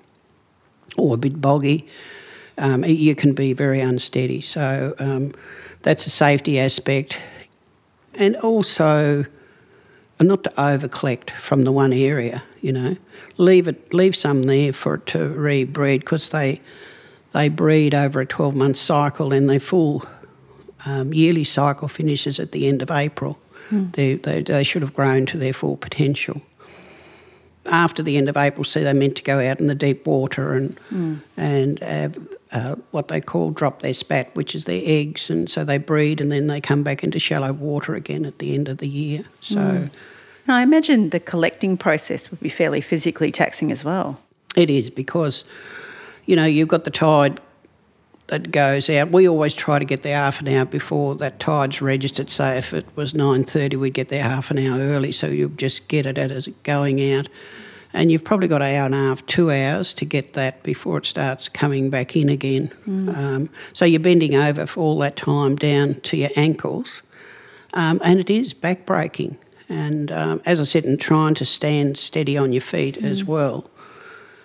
or 0.98 1.16
a 1.16 1.18
bit 1.18 1.42
boggy, 1.42 1.88
um, 2.58 2.84
you 2.84 3.16
can 3.16 3.34
be 3.34 3.54
very 3.54 3.80
unsteady. 3.80 4.42
So 4.42 4.96
um, 5.00 5.32
that's 5.82 6.06
a 6.06 6.10
safety 6.10 6.60
aspect. 6.60 7.18
And 8.16 8.36
also, 8.38 9.26
not 10.20 10.44
to 10.44 10.62
over 10.62 10.88
collect 10.88 11.32
from 11.32 11.64
the 11.64 11.72
one 11.72 11.92
area, 11.92 12.44
you 12.62 12.72
know, 12.72 12.96
leave 13.38 13.68
it, 13.68 13.94
leave 13.94 14.16
some 14.16 14.44
there 14.44 14.72
for 14.72 14.96
it 14.96 15.08
to 15.08 15.18
rebreed 15.18 16.02
because 16.02 16.30
they 16.30 16.62
they 17.34 17.50
breed 17.50 17.96
over 17.96 18.22
a 18.22 18.26
12 18.26 18.56
month 18.56 18.78
cycle 18.78 19.34
and 19.34 19.50
their 19.50 19.60
full 19.60 20.06
um, 20.86 21.14
yearly 21.14 21.44
cycle 21.44 21.88
finishes 21.88 22.40
at 22.40 22.52
the 22.52 22.68
end 22.68 22.82
of 22.82 22.92
April. 22.92 23.40
Mm. 23.70 23.94
They, 23.96 24.16
they, 24.16 24.44
they, 24.44 24.64
should 24.64 24.82
have 24.82 24.94
grown 24.94 25.26
to 25.28 25.38
their 25.38 25.54
full 25.54 25.78
potential. 25.78 26.42
After 27.66 28.04
the 28.04 28.18
end 28.18 28.28
of 28.28 28.36
April, 28.36 28.64
see, 28.64 28.84
they're 28.84 28.94
meant 28.94 29.16
to 29.18 29.24
go 29.24 29.40
out 29.40 29.60
in 29.60 29.68
the 29.68 29.76
deep 29.76 30.06
water 30.06 30.54
and, 30.54 30.78
mm. 30.92 31.22
and 31.38 31.80
have 31.80 32.20
uh, 32.52 32.76
what 32.92 33.08
they 33.08 33.22
call 33.22 33.52
drop 33.52 33.82
their 33.82 33.94
spat, 33.94 34.36
which 34.36 34.54
is 34.54 34.66
their 34.66 34.82
eggs, 34.84 35.30
and 35.30 35.50
so 35.50 35.64
they 35.64 35.78
breed 35.78 36.20
and 36.20 36.32
then 36.32 36.48
they 36.48 36.60
come 36.60 36.84
back 36.84 37.04
into 37.04 37.20
shallow 37.20 37.54
water 37.54 37.96
again 37.96 38.26
at 38.26 38.40
the 38.40 38.54
end 38.54 38.68
of 38.68 38.80
the 38.80 38.88
year. 38.88 39.24
So. 39.42 39.60
Mm. 39.60 39.92
I 40.48 40.62
imagine 40.62 41.10
the 41.10 41.20
collecting 41.22 41.78
process 41.78 42.30
would 42.30 42.42
be 42.42 42.50
fairly 42.50 42.82
physically 42.82 43.32
taxing 43.32 43.72
as 43.72 43.84
well. 43.84 44.20
It 44.56 44.70
is 44.70 44.90
because, 44.90 45.46
you 46.26 46.36
know, 46.36 46.46
you've 46.46 46.68
got 46.68 46.84
the 46.84 46.92
tide 46.92 47.40
that 48.28 48.52
goes 48.52 48.90
out. 48.90 49.12
We 49.12 49.28
always 49.28 49.54
try 49.54 49.80
to 49.80 49.86
get 49.86 50.04
there 50.04 50.16
half 50.16 50.40
an 50.40 50.48
hour 50.48 50.66
before 50.66 51.16
that 51.16 51.40
tide's 51.40 51.82
registered. 51.82 52.30
Say 52.30 52.58
if 52.58 52.74
it 52.74 52.86
was 52.96 53.14
nine 53.14 53.44
thirty, 53.44 53.76
we'd 53.76 53.94
get 53.94 54.10
there 54.10 54.24
half 54.24 54.50
an 54.52 54.60
hour 54.60 54.80
early, 54.80 55.12
so 55.12 55.28
you 55.28 55.50
just 55.50 55.88
get 55.88 56.06
it 56.06 56.18
as 56.18 56.48
it 56.48 56.64
going 56.64 57.14
out. 57.14 57.28
And 57.96 58.12
you've 58.12 58.24
probably 58.24 58.48
got 58.48 58.64
an 58.64 58.74
hour 58.74 58.86
and 58.88 58.96
a 58.96 58.98
half, 58.98 59.24
two 59.28 59.52
hours 59.52 59.94
to 59.96 60.06
get 60.06 60.34
that 60.34 60.64
before 60.64 60.98
it 60.98 61.06
starts 61.06 61.48
coming 61.48 61.92
back 61.92 62.16
in 62.16 62.28
again. 62.28 62.72
Mm. 62.88 63.16
Um, 63.16 63.50
so 63.72 63.86
you're 63.86 64.00
bending 64.00 64.36
over 64.36 64.66
for 64.66 64.80
all 64.80 64.98
that 65.00 65.16
time 65.16 65.56
down 65.56 66.02
to 66.02 66.18
your 66.18 66.32
ankles, 66.36 67.04
um, 67.76 68.02
and 68.04 68.20
it 68.20 68.32
is 68.32 68.54
back 68.54 68.86
breaking. 68.86 69.38
And 69.70 70.12
um, 70.12 70.42
as 70.46 70.60
I 70.60 70.64
said, 70.64 70.86
and 70.86 71.00
trying 71.00 71.36
to 71.36 71.46
stand 71.46 71.98
steady 71.98 72.38
on 72.38 72.52
your 72.52 72.62
feet 72.62 73.00
mm. 73.00 73.04
as 73.10 73.24
well. 73.24 73.70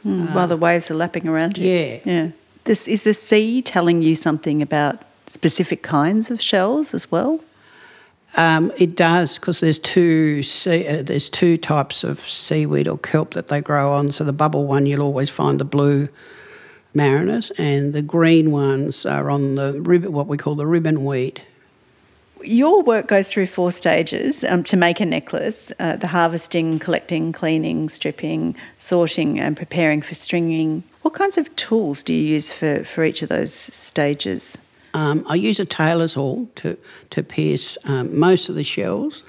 Mm. 0.04 0.28
Uh, 0.28 0.32
While 0.32 0.48
the 0.48 0.56
waves 0.56 0.90
are 0.90 0.94
lapping 0.94 1.26
around 1.26 1.58
you. 1.58 1.68
Yeah. 1.68 2.00
Yeah. 2.04 2.30
This, 2.68 2.86
is 2.86 3.02
the 3.02 3.14
sea 3.14 3.62
telling 3.62 4.02
you 4.02 4.14
something 4.14 4.60
about 4.60 5.00
specific 5.26 5.82
kinds 5.82 6.30
of 6.30 6.38
shells 6.38 6.92
as 6.92 7.10
well? 7.10 7.40
Um, 8.36 8.70
it 8.76 8.94
does 8.94 9.38
because 9.38 9.60
there's 9.60 9.78
two 9.78 10.42
sea, 10.42 10.86
uh, 10.86 11.02
there's 11.02 11.30
two 11.30 11.56
types 11.56 12.04
of 12.04 12.20
seaweed 12.28 12.86
or 12.86 12.98
kelp 12.98 13.32
that 13.32 13.46
they 13.46 13.62
grow 13.62 13.94
on. 13.94 14.12
So 14.12 14.22
the 14.22 14.34
bubble 14.34 14.66
one 14.66 14.84
you'll 14.84 15.00
always 15.00 15.30
find 15.30 15.58
the 15.58 15.64
blue 15.64 16.10
mariners, 16.92 17.50
and 17.52 17.94
the 17.94 18.02
green 18.02 18.50
ones 18.50 19.06
are 19.06 19.30
on 19.30 19.54
the 19.54 19.80
ribbon, 19.80 20.12
what 20.12 20.26
we 20.26 20.36
call 20.36 20.54
the 20.54 20.66
ribbon 20.66 21.06
weed. 21.06 21.40
Your 22.44 22.82
work 22.82 23.08
goes 23.08 23.32
through 23.32 23.46
four 23.46 23.72
stages 23.72 24.44
um, 24.44 24.62
to 24.64 24.76
make 24.76 25.00
a 25.00 25.06
necklace: 25.06 25.72
uh, 25.78 25.96
the 25.96 26.08
harvesting, 26.08 26.80
collecting, 26.80 27.32
cleaning, 27.32 27.88
stripping, 27.88 28.56
sorting, 28.76 29.40
and 29.40 29.56
preparing 29.56 30.02
for 30.02 30.14
stringing. 30.14 30.82
What 31.08 31.14
kinds 31.14 31.38
of 31.38 31.56
tools 31.56 32.02
do 32.02 32.12
you 32.12 32.20
use 32.20 32.52
for, 32.52 32.84
for 32.84 33.02
each 33.02 33.22
of 33.22 33.30
those 33.30 33.54
stages? 33.54 34.58
Um, 34.92 35.24
I 35.26 35.36
use 35.36 35.58
a 35.58 35.64
tailor's 35.64 36.18
awl 36.18 36.50
to, 36.56 36.76
to 37.08 37.22
pierce 37.22 37.78
um, 37.84 38.18
most 38.18 38.50
of 38.50 38.56
the 38.56 38.62
shells. 38.62 39.24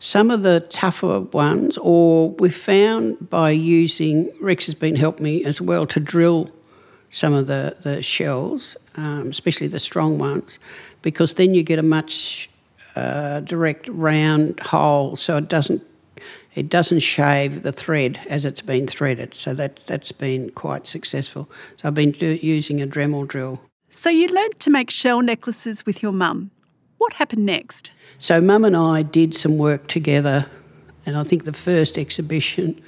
Some 0.00 0.30
of 0.30 0.40
the 0.40 0.60
tougher 0.70 1.20
ones, 1.20 1.76
or 1.76 2.30
we've 2.30 2.56
found 2.56 3.28
by 3.28 3.50
using, 3.50 4.32
Rex 4.40 4.64
has 4.64 4.74
been 4.74 4.96
helping 4.96 5.24
me 5.24 5.44
as 5.44 5.60
well 5.60 5.86
to 5.88 6.00
drill 6.00 6.48
some 7.10 7.34
of 7.34 7.46
the, 7.46 7.76
the 7.82 8.00
shells, 8.00 8.78
um, 8.96 9.28
especially 9.28 9.66
the 9.66 9.80
strong 9.80 10.16
ones, 10.16 10.58
because 11.02 11.34
then 11.34 11.52
you 11.52 11.62
get 11.62 11.78
a 11.78 11.82
much 11.82 12.48
uh, 12.96 13.40
direct 13.40 13.86
round 13.88 14.58
hole 14.60 15.14
so 15.16 15.36
it 15.36 15.50
doesn't 15.50 15.82
it 16.54 16.68
doesn't 16.68 17.00
shave 17.00 17.62
the 17.62 17.72
thread 17.72 18.20
as 18.28 18.44
it's 18.44 18.60
been 18.60 18.86
threaded. 18.86 19.34
So 19.34 19.54
that, 19.54 19.76
that's 19.86 20.12
been 20.12 20.50
quite 20.50 20.86
successful. 20.86 21.48
So 21.76 21.88
I've 21.88 21.94
been 21.94 22.10
do, 22.10 22.38
using 22.42 22.82
a 22.82 22.86
Dremel 22.86 23.26
drill. 23.26 23.60
So 23.88 24.10
you 24.10 24.28
learned 24.28 24.58
to 24.60 24.70
make 24.70 24.90
shell 24.90 25.22
necklaces 25.22 25.86
with 25.86 26.02
your 26.02 26.12
mum. 26.12 26.50
What 26.98 27.14
happened 27.14 27.46
next? 27.46 27.90
So 28.18 28.40
mum 28.40 28.64
and 28.64 28.76
I 28.76 29.02
did 29.02 29.34
some 29.34 29.58
work 29.58 29.88
together, 29.88 30.46
and 31.04 31.16
I 31.16 31.24
think 31.24 31.44
the 31.44 31.52
first 31.52 31.98
exhibition 31.98 32.80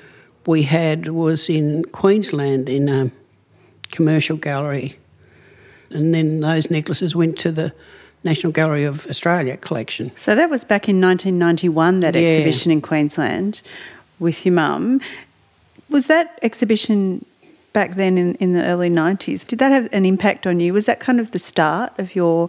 we 0.46 0.62
had 0.62 1.08
was 1.08 1.48
in 1.48 1.84
Queensland 1.86 2.68
in 2.68 2.88
a 2.88 3.10
commercial 3.90 4.36
gallery. 4.36 4.96
And 5.90 6.14
then 6.14 6.40
those 6.40 6.70
necklaces 6.70 7.14
went 7.14 7.38
to 7.40 7.52
the 7.52 7.72
National 8.24 8.52
Gallery 8.52 8.84
of 8.84 9.06
Australia 9.06 9.56
collection. 9.56 10.10
So 10.16 10.34
that 10.34 10.50
was 10.50 10.64
back 10.64 10.88
in 10.88 11.00
1991, 11.00 12.00
that 12.00 12.14
yeah. 12.14 12.22
exhibition 12.22 12.70
in 12.70 12.80
Queensland 12.80 13.62
with 14.18 14.44
your 14.44 14.54
mum. 14.54 15.00
Was 15.90 16.06
that 16.06 16.38
exhibition 16.42 17.24
back 17.74 17.96
then 17.96 18.16
in, 18.16 18.34
in 18.36 18.54
the 18.54 18.64
early 18.64 18.88
90s, 18.88 19.46
did 19.46 19.58
that 19.58 19.70
have 19.70 19.92
an 19.92 20.06
impact 20.06 20.46
on 20.46 20.60
you? 20.60 20.72
Was 20.72 20.86
that 20.86 21.00
kind 21.00 21.20
of 21.20 21.32
the 21.32 21.38
start 21.38 21.92
of 21.98 22.14
your 22.14 22.48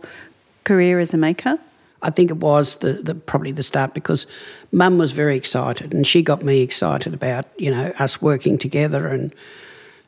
career 0.64 1.00
as 1.00 1.14
a 1.14 1.18
maker? 1.18 1.60
I 2.02 2.12
think 2.12 2.30
it 2.30 2.38
was 2.38 2.78
the, 2.78 2.94
the 2.94 3.16
probably 3.16 3.52
the 3.52 3.64
start 3.64 3.94
because 3.94 4.28
mum 4.72 4.98
was 4.98 5.12
very 5.12 5.36
excited 5.36 5.94
and 5.94 6.06
she 6.06 6.22
got 6.22 6.44
me 6.44 6.62
excited 6.62 7.14
about, 7.14 7.46
you 7.58 7.72
know, 7.72 7.92
us 7.98 8.22
working 8.22 8.58
together 8.58 9.08
and 9.08 9.34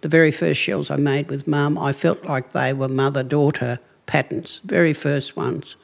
the 0.01 0.07
very 0.07 0.31
first 0.31 0.62
shells 0.62 0.91
I 0.91 0.97
made 0.97 1.27
with 1.29 1.47
mum, 1.47 1.77
I 1.77 1.91
felt 1.91 2.24
like 2.25 2.51
they 2.51 2.71
were 2.71 2.88
mother 2.88 3.24
daughter 3.24 3.79
patterns, 4.07 4.61
very 4.63 4.93
first 4.93 5.37
ones. 5.37 5.75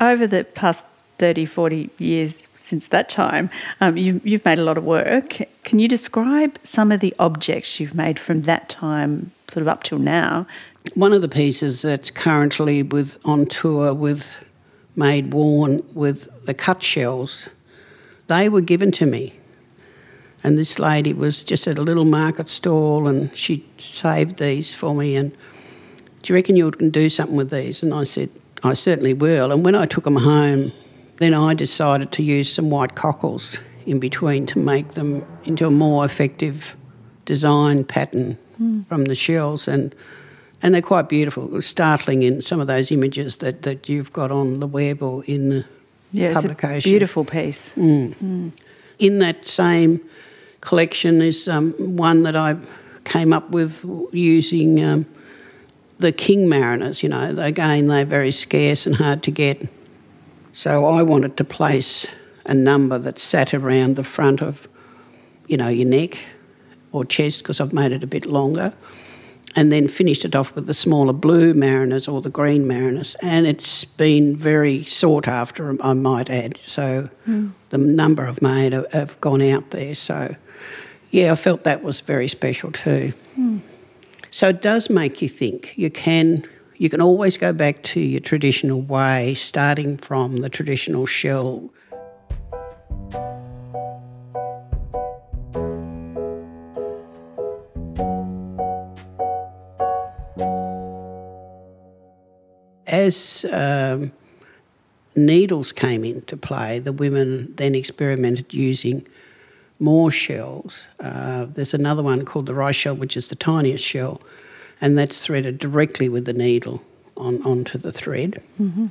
Over 0.00 0.26
the 0.26 0.44
past 0.54 0.84
30, 1.18 1.46
40 1.46 1.90
years 1.98 2.48
since 2.54 2.88
that 2.88 3.08
time, 3.08 3.48
um, 3.80 3.96
you, 3.96 4.20
you've 4.24 4.44
made 4.44 4.58
a 4.58 4.64
lot 4.64 4.76
of 4.76 4.82
work. 4.82 5.38
Can 5.62 5.78
you 5.78 5.86
describe 5.86 6.58
some 6.64 6.90
of 6.90 6.98
the 6.98 7.14
objects 7.20 7.78
you've 7.78 7.94
made 7.94 8.18
from 8.18 8.42
that 8.42 8.68
time, 8.68 9.30
sort 9.46 9.62
of 9.62 9.68
up 9.68 9.84
till 9.84 10.00
now? 10.00 10.46
One 10.94 11.12
of 11.12 11.22
the 11.22 11.28
pieces 11.28 11.82
that's 11.82 12.10
currently 12.10 12.82
with 12.82 13.18
on 13.24 13.46
tour 13.46 13.94
with 13.94 14.36
Made 14.96 15.32
Worn 15.32 15.82
with 15.94 16.28
the 16.44 16.54
cut 16.54 16.82
shells, 16.82 17.48
they 18.26 18.48
were 18.48 18.60
given 18.60 18.90
to 18.92 19.06
me 19.06 19.34
and 20.44 20.58
this 20.58 20.78
lady 20.78 21.12
was 21.12 21.44
just 21.44 21.66
at 21.66 21.78
a 21.78 21.82
little 21.82 22.04
market 22.04 22.48
stall 22.48 23.06
and 23.06 23.34
she 23.36 23.64
saved 23.78 24.38
these 24.38 24.74
for 24.74 24.94
me. 24.94 25.14
And 25.16 25.32
do 26.22 26.32
you 26.32 26.34
reckon 26.34 26.56
you 26.56 26.70
can 26.70 26.90
do 26.90 27.08
something 27.08 27.36
with 27.36 27.50
these? 27.50 27.82
And 27.82 27.94
I 27.94 28.02
said, 28.02 28.30
I 28.64 28.74
certainly 28.74 29.14
will. 29.14 29.52
And 29.52 29.64
when 29.64 29.74
I 29.74 29.86
took 29.86 30.04
them 30.04 30.16
home, 30.16 30.72
then 31.18 31.34
I 31.34 31.54
decided 31.54 32.10
to 32.12 32.22
use 32.22 32.52
some 32.52 32.70
white 32.70 32.94
cockles 32.94 33.58
in 33.86 34.00
between 34.00 34.46
to 34.46 34.58
make 34.58 34.92
them 34.92 35.24
into 35.44 35.66
a 35.66 35.70
more 35.70 36.04
effective 36.04 36.76
design 37.24 37.84
pattern 37.84 38.36
mm. 38.60 38.86
from 38.88 39.04
the 39.06 39.14
shells. 39.14 39.68
And 39.68 39.94
and 40.64 40.74
they're 40.74 40.82
quite 40.82 41.08
beautiful. 41.08 41.44
It 41.46 41.50
was 41.50 41.66
startling 41.66 42.22
in 42.22 42.40
some 42.40 42.60
of 42.60 42.68
those 42.68 42.92
images 42.92 43.38
that, 43.38 43.62
that 43.62 43.88
you've 43.88 44.12
got 44.12 44.30
on 44.30 44.60
the 44.60 44.68
web 44.68 45.02
or 45.02 45.24
in 45.24 45.48
the 45.48 45.64
yeah, 46.12 46.32
publication. 46.32 46.76
It's 46.76 46.86
a 46.86 46.90
beautiful 46.90 47.24
piece. 47.24 47.74
Mm. 47.74 48.14
Mm. 48.14 48.52
In 49.00 49.18
that 49.18 49.48
same 49.48 50.00
collection 50.62 51.20
is 51.20 51.46
um, 51.48 51.72
one 51.96 52.22
that 52.22 52.34
I 52.34 52.56
came 53.04 53.32
up 53.32 53.50
with 53.50 53.84
using 54.12 54.82
um, 54.82 55.06
the 55.98 56.12
king 56.12 56.48
mariners. 56.48 57.02
You 57.02 57.10
know, 57.10 57.36
again, 57.38 57.88
they're 57.88 58.06
very 58.06 58.30
scarce 58.30 58.86
and 58.86 58.96
hard 58.96 59.22
to 59.24 59.30
get. 59.30 59.68
So 60.52 60.86
I 60.86 61.02
wanted 61.02 61.36
to 61.36 61.44
place 61.44 62.06
a 62.46 62.54
number 62.54 62.98
that 62.98 63.18
sat 63.18 63.52
around 63.52 63.96
the 63.96 64.04
front 64.04 64.40
of, 64.40 64.68
you 65.46 65.56
know, 65.56 65.68
your 65.68 65.88
neck 65.88 66.18
or 66.92 67.04
chest 67.04 67.38
because 67.38 67.60
I've 67.60 67.72
made 67.72 67.92
it 67.92 68.04
a 68.04 68.06
bit 68.06 68.26
longer. 68.26 68.72
And 69.54 69.70
then 69.70 69.86
finished 69.86 70.24
it 70.24 70.34
off 70.34 70.54
with 70.54 70.66
the 70.66 70.72
smaller 70.72 71.12
blue 71.12 71.52
mariners 71.52 72.08
or 72.08 72.22
the 72.22 72.30
green 72.30 72.66
mariners. 72.66 73.16
And 73.16 73.46
it's 73.46 73.84
been 73.84 74.34
very 74.34 74.82
sought 74.84 75.28
after, 75.28 75.76
I 75.82 75.92
might 75.92 76.30
add. 76.30 76.56
So 76.58 77.10
mm. 77.28 77.52
the 77.68 77.76
number 77.76 78.26
I've 78.26 78.40
made 78.40 78.72
have, 78.72 78.90
have 78.92 79.20
gone 79.20 79.42
out 79.42 79.70
there. 79.70 79.94
So 79.94 80.36
yeah, 81.12 81.30
I 81.30 81.34
felt 81.34 81.64
that 81.64 81.84
was 81.84 82.00
very 82.00 82.26
special 82.26 82.72
too. 82.72 83.12
Mm. 83.38 83.60
So 84.30 84.48
it 84.48 84.62
does 84.62 84.88
make 84.88 85.20
you 85.20 85.28
think. 85.28 85.74
You 85.76 85.90
can 85.90 86.48
you 86.78 86.88
can 86.88 87.02
always 87.02 87.36
go 87.36 87.52
back 87.52 87.82
to 87.82 88.00
your 88.00 88.20
traditional 88.20 88.80
way, 88.80 89.34
starting 89.34 89.98
from 89.98 90.38
the 90.38 90.48
traditional 90.48 91.04
shell. 91.04 91.70
As 102.86 103.44
um, 103.52 104.12
needles 105.14 105.72
came 105.72 106.04
into 106.04 106.38
play, 106.38 106.78
the 106.78 106.92
women 106.92 107.54
then 107.56 107.74
experimented 107.74 108.54
using 108.54 109.06
more 109.82 110.12
shells. 110.12 110.86
Uh, 111.00 111.44
there's 111.44 111.74
another 111.74 112.02
one 112.02 112.24
called 112.24 112.46
the 112.46 112.54
rice 112.54 112.76
shell, 112.76 112.94
which 112.94 113.16
is 113.16 113.28
the 113.28 113.34
tiniest 113.34 113.84
shell, 113.84 114.22
and 114.80 114.96
that's 114.96 115.24
threaded 115.24 115.58
directly 115.58 116.08
with 116.08 116.24
the 116.24 116.32
needle 116.32 116.82
on 117.16 117.42
onto 117.42 117.76
the 117.78 117.92
thread. 117.92 118.40
Mm-hmm. 118.60 118.86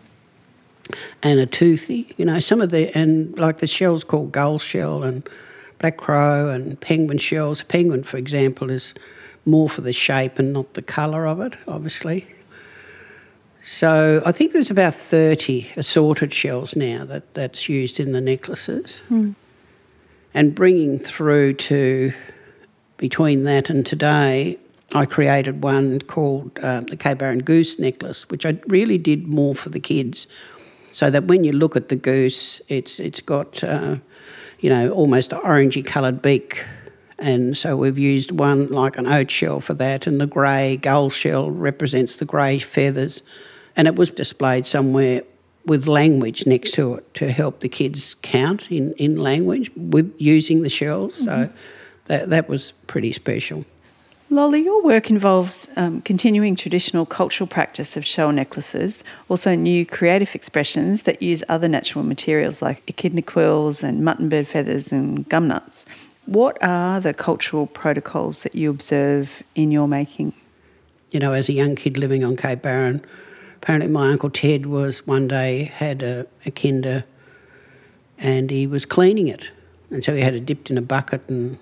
And 1.24 1.40
a 1.40 1.46
toothy, 1.46 2.14
you 2.18 2.26
know, 2.26 2.40
some 2.40 2.60
of 2.60 2.72
the 2.72 2.96
and 2.96 3.38
like 3.40 3.60
the 3.60 3.68
shells 3.68 4.04
called 4.04 4.34
gull 4.34 4.60
shell 4.60 5.04
and 5.04 5.28
black 5.80 5.96
crow 5.98 6.50
and 6.50 6.80
penguin 6.82 7.18
shells. 7.18 7.64
Penguin, 7.64 8.04
for 8.04 8.18
example, 8.18 8.70
is 8.70 8.94
more 9.46 9.70
for 9.70 9.82
the 9.82 9.94
shape 9.94 10.38
and 10.38 10.52
not 10.52 10.74
the 10.74 10.82
colour 10.82 11.26
of 11.26 11.40
it, 11.40 11.56
obviously. 11.68 12.28
So 13.60 14.22
I 14.26 14.32
think 14.32 14.54
there's 14.54 14.72
about 14.72 14.96
30 14.96 15.72
assorted 15.78 16.34
shells 16.34 16.76
now 16.76 17.06
that, 17.06 17.34
that's 17.36 17.70
used 17.70 18.00
in 18.00 18.12
the 18.12 18.22
necklaces. 18.22 19.02
Mm. 19.10 19.36
And 20.34 20.56
bringing 20.56 20.98
through 20.98 21.54
to 21.54 22.14
between 22.98 23.44
that 23.44 23.70
and 23.70 23.86
today, 23.86 24.58
I 24.94 25.06
created 25.06 25.64
one 25.64 26.00
called 26.00 26.60
uh, 26.62 26.82
the 26.82 26.98
Cape 26.98 27.18
Barren 27.18 27.42
Goose 27.42 27.80
necklace, 27.80 28.30
which 28.30 28.46
I 28.46 28.60
really 28.68 28.98
did 28.98 29.28
more 29.28 29.56
for 29.56 29.70
the 29.70 29.80
kids, 29.80 30.28
so 30.92 31.10
that 31.10 31.26
when 31.26 31.44
you 31.44 31.54
look 31.54 31.76
at 31.76 31.90
the 31.90 31.96
goose, 31.96 32.62
it's 32.68 33.00
it's 33.00 33.22
got 33.22 33.64
uh, 33.64 33.98
you 34.60 34.70
know 34.70 34.92
almost 34.92 35.32
an 35.34 35.40
orangey 35.40 35.86
coloured 35.86 36.22
beak, 36.22 36.66
and 37.18 37.58
so 37.58 37.78
we've 37.78 37.98
used 37.98 38.32
one 38.32 38.68
like 38.68 38.98
an 38.98 39.08
oat 39.08 39.32
shell 39.32 39.62
for 39.62 39.74
that, 39.76 40.08
and 40.08 40.20
the 40.20 40.28
grey 40.28 40.78
gull 40.78 41.10
shell 41.10 41.50
represents 41.50 42.18
the 42.18 42.26
grey 42.26 42.60
feathers, 42.60 43.24
and 43.76 43.88
it 43.88 43.96
was 43.96 44.12
displayed 44.12 44.66
somewhere 44.66 45.24
with 45.66 45.88
language 45.88 46.46
next 46.46 46.72
to 46.72 46.96
it 46.96 47.14
to 47.16 47.32
help 47.32 47.60
the 47.60 47.70
kids 47.70 48.16
count 48.22 48.72
in, 48.72 48.94
in 48.94 49.18
language 49.18 49.72
with 49.76 50.14
using 50.20 50.64
the 50.64 50.70
shells. 50.70 51.16
Mm-hmm. 51.16 51.26
So 51.26 51.50
that 52.06 52.30
that 52.30 52.50
was 52.50 52.74
pretty 52.88 53.12
special. 53.12 53.66
Lolly, 54.32 54.62
your 54.62 54.82
work 54.82 55.10
involves 55.10 55.68
um, 55.76 56.02
continuing 56.04 56.56
traditional 56.56 57.06
cultural 57.06 57.48
practice 57.48 57.98
of 57.98 58.06
shell 58.06 58.32
necklaces, 58.32 59.04
also 59.28 59.56
new 59.56 59.86
creative 59.86 60.34
expressions 60.34 61.04
that 61.04 61.22
use 61.22 61.44
other 61.50 61.68
natural 61.68 62.06
materials 62.06 62.62
like 62.62 62.82
echidna 62.88 63.24
quills 63.24 63.84
and 63.84 64.02
muttonbird 64.04 64.48
feathers 64.48 64.94
and 64.94 65.28
gum 65.28 65.50
nuts. 65.50 65.86
What 66.28 66.58
are 66.64 67.02
the 67.02 67.14
cultural 67.14 67.68
protocols 67.68 68.44
that 68.44 68.56
you 68.56 68.70
observe 68.70 69.44
in 69.54 69.70
your 69.70 69.90
making? 69.90 70.32
You 71.12 71.20
know, 71.20 71.34
as 71.34 71.50
a 71.50 71.54
young 71.54 71.76
kid 71.76 71.98
living 71.98 72.24
on 72.24 72.38
Cape 72.38 72.62
Barren, 72.62 73.04
apparently 73.62 73.90
my 73.90 74.10
uncle 74.10 74.32
Ted 74.32 74.66
was 74.66 75.06
one 75.06 75.28
day 75.28 75.66
had 75.66 76.02
a, 76.02 76.26
a 76.46 76.52
kinder 76.52 77.04
and 78.18 78.50
he 78.50 78.66
was 78.66 78.86
cleaning 78.86 79.28
it. 79.28 79.52
And 79.92 80.04
so 80.04 80.16
he 80.16 80.22
had 80.22 80.34
it 80.34 80.48
dipped 80.48 80.72
in 80.72 80.78
a 80.78 80.82
bucket 80.82 81.30
and 81.30 81.60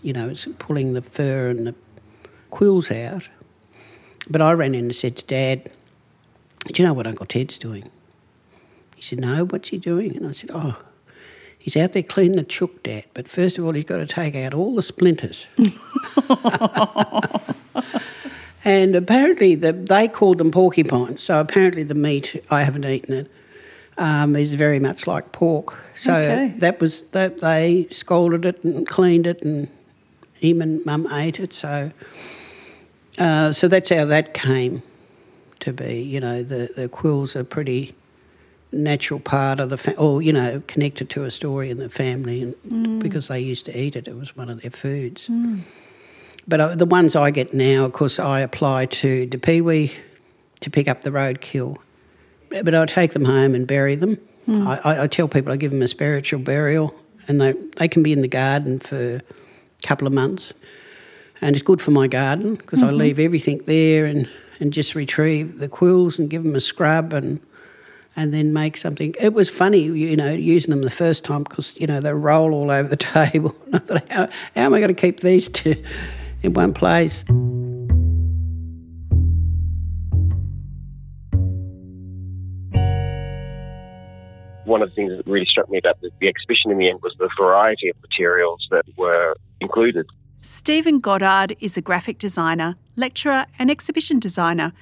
you 0.00 0.12
know, 0.12 0.30
it's 0.30 0.48
pulling 0.58 0.94
the 0.94 1.02
fur 1.02 1.48
and 1.48 1.66
the 1.66 1.74
quills 2.50 2.90
out. 2.90 3.28
But 4.28 4.40
I 4.40 4.52
ran 4.52 4.74
in 4.74 4.86
and 4.86 4.94
said 4.94 5.16
to 5.18 5.26
Dad, 5.26 5.70
Do 6.66 6.82
you 6.82 6.88
know 6.88 6.94
what 6.94 7.06
Uncle 7.06 7.26
Ted's 7.26 7.58
doing? 7.58 7.90
He 8.96 9.02
said, 9.02 9.20
No, 9.20 9.44
what's 9.44 9.68
he 9.68 9.78
doing? 9.78 10.16
And 10.16 10.26
I 10.26 10.30
said, 10.30 10.50
Oh, 10.52 10.80
he's 11.58 11.76
out 11.76 11.92
there 11.92 12.02
cleaning 12.02 12.36
the 12.36 12.42
chook, 12.42 12.82
Dad. 12.82 13.04
But 13.14 13.28
first 13.28 13.58
of 13.58 13.66
all, 13.66 13.72
he's 13.72 13.84
got 13.84 13.98
to 13.98 14.06
take 14.06 14.34
out 14.34 14.54
all 14.54 14.74
the 14.74 14.82
splinters. 14.82 15.46
and 18.64 18.94
apparently, 18.94 19.54
the, 19.54 19.72
they 19.72 20.08
called 20.08 20.38
them 20.38 20.50
porcupines. 20.50 21.22
So 21.22 21.40
apparently, 21.40 21.82
the 21.82 21.94
meat, 21.94 22.42
I 22.50 22.62
haven't 22.62 22.84
eaten 22.84 23.14
it, 23.14 23.30
um, 23.98 24.36
is 24.36 24.54
very 24.54 24.78
much 24.78 25.06
like 25.06 25.32
pork. 25.32 25.78
So 25.94 26.14
okay. 26.14 26.54
that 26.58 26.80
was 26.80 27.02
that 27.10 27.38
they 27.38 27.88
scalded 27.90 28.46
it 28.46 28.62
and 28.64 28.86
cleaned 28.86 29.26
it 29.26 29.42
and 29.42 29.68
him 30.34 30.62
and 30.62 30.84
mum 30.86 31.06
ate 31.12 31.40
it. 31.40 31.52
So, 31.52 31.92
uh, 33.18 33.52
so 33.52 33.68
that's 33.68 33.90
how 33.90 34.04
that 34.04 34.34
came 34.34 34.82
to 35.60 35.72
be. 35.72 36.02
You 36.02 36.20
know, 36.20 36.42
the, 36.42 36.70
the 36.74 36.88
quills 36.88 37.34
are 37.36 37.44
pretty 37.44 37.94
natural 38.72 39.20
part 39.20 39.60
of 39.60 39.68
the 39.68 39.76
fa- 39.76 39.96
or 39.96 40.22
you 40.22 40.32
know 40.32 40.62
connected 40.66 41.10
to 41.10 41.24
a 41.24 41.30
story 41.30 41.68
in 41.68 41.76
the 41.76 41.90
family 41.90 42.42
and 42.42 42.54
mm. 42.66 42.98
because 42.98 43.28
they 43.28 43.38
used 43.38 43.66
to 43.66 43.78
eat 43.78 43.94
it 43.94 44.08
it 44.08 44.16
was 44.16 44.34
one 44.34 44.48
of 44.48 44.62
their 44.62 44.70
foods 44.70 45.28
mm. 45.28 45.60
But 46.48 46.60
uh, 46.60 46.74
the 46.74 46.86
ones 46.86 47.14
i 47.14 47.30
get 47.30 47.54
now 47.54 47.84
of 47.84 47.92
course 47.92 48.18
i 48.18 48.40
apply 48.40 48.86
to 48.86 49.26
DPIPWE 49.26 49.92
to 50.60 50.70
pick 50.70 50.88
up 50.88 51.02
the 51.02 51.10
roadkill 51.10 51.78
but 52.50 52.74
i 52.74 52.84
take 52.84 53.12
them 53.12 53.24
home 53.24 53.54
and 53.54 53.66
bury 53.66 53.94
them 53.94 54.18
mm. 54.48 54.66
I, 54.84 55.04
I, 55.04 55.06
tell 55.06 55.28
people 55.28 55.52
i 55.52 55.56
give 55.56 55.70
them 55.70 55.82
a 55.82 55.88
spiritual 55.88 56.40
burial 56.40 56.94
and 57.28 57.40
they, 57.40 57.52
they 57.76 57.88
can 57.88 58.02
be 58.02 58.12
in 58.12 58.22
the 58.22 58.28
garden 58.28 58.80
for 58.80 59.16
a 59.16 59.22
couple 59.86 60.06
of 60.06 60.12
months. 60.12 60.52
And 61.40 61.56
it's 61.56 61.62
good 61.62 61.80
for 61.80 61.90
my 61.90 62.06
garden 62.06 62.54
because 62.54 62.80
mm-hmm. 62.80 62.90
I 62.90 62.92
leave 62.92 63.18
everything 63.18 63.62
there 63.66 64.06
and, 64.06 64.28
and 64.60 64.72
just 64.72 64.94
retrieve 64.94 65.58
the 65.58 65.68
quills 65.68 66.18
and 66.18 66.30
give 66.30 66.44
them 66.44 66.54
a 66.54 66.60
scrub 66.60 67.12
and 67.12 67.40
and 68.14 68.34
then 68.34 68.52
make 68.52 68.76
something. 68.76 69.14
It 69.18 69.32
was 69.32 69.48
funny, 69.48 69.84
you 69.84 70.16
know, 70.16 70.34
using 70.34 70.70
them 70.70 70.82
the 70.82 70.90
first 70.90 71.24
time 71.24 71.44
because, 71.44 71.74
you 71.78 71.86
know, 71.86 71.98
they 71.98 72.12
roll 72.12 72.52
all 72.52 72.70
over 72.70 72.86
the 72.86 72.96
table. 72.98 73.56
I 73.72 73.78
thought, 73.78 74.10
how, 74.10 74.26
how 74.26 74.30
am 74.54 74.74
I 74.74 74.80
going 74.80 74.94
to 74.94 75.00
keep 75.00 75.20
these 75.20 75.48
two 75.48 75.82
in 76.42 76.54
one 76.54 76.72
place? 76.72 77.24
One 84.64 84.80
of 84.80 84.90
the 84.90 84.94
things 84.94 85.12
that 85.16 85.26
really 85.26 85.46
struck 85.46 85.68
me 85.68 85.78
about 85.78 86.00
the, 86.00 86.10
the 86.20 86.28
exhibition 86.28 86.70
in 86.70 86.78
the 86.78 86.88
end 86.88 87.00
was 87.02 87.14
the 87.18 87.28
variety 87.38 87.88
of 87.88 87.96
materials 88.00 88.66
that 88.70 88.84
were 88.96 89.34
included. 89.60 90.06
Stephen 90.40 90.98
Goddard 90.98 91.56
is 91.60 91.76
a 91.76 91.80
graphic 91.80 92.18
designer, 92.18 92.76
lecturer, 92.96 93.46
and 93.58 93.70
exhibition 93.70 94.18
designer 94.18 94.72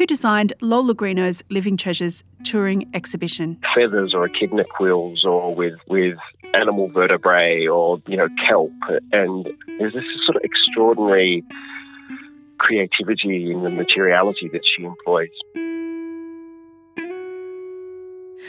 who 0.00 0.06
designed 0.06 0.54
Lola 0.62 0.94
Greeno's 0.94 1.44
Living 1.50 1.76
Treasures 1.76 2.24
touring 2.42 2.88
exhibition. 2.94 3.58
Feathers 3.74 4.14
or 4.14 4.24
echidna 4.24 4.64
quills 4.64 5.26
or 5.26 5.54
with, 5.54 5.74
with 5.88 6.16
animal 6.54 6.88
vertebrae 6.88 7.66
or, 7.66 8.00
you 8.06 8.16
know, 8.16 8.28
kelp. 8.48 8.72
And 9.12 9.46
there's 9.78 9.92
this 9.92 10.04
sort 10.24 10.36
of 10.36 10.42
extraordinary 10.42 11.44
creativity 12.56 13.50
in 13.50 13.62
the 13.62 13.68
materiality 13.68 14.48
that 14.48 14.62
she 14.74 14.84
employs. 14.84 15.28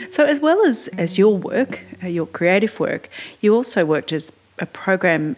So, 0.09 0.23
as 0.23 0.39
well 0.39 0.65
as, 0.65 0.87
as 0.97 1.17
your 1.17 1.35
work, 1.35 1.81
uh, 2.01 2.07
your 2.07 2.27
creative 2.27 2.79
work, 2.79 3.09
you 3.41 3.53
also 3.53 3.83
worked 3.83 4.13
as 4.13 4.31
a 4.59 4.65
program 4.65 5.35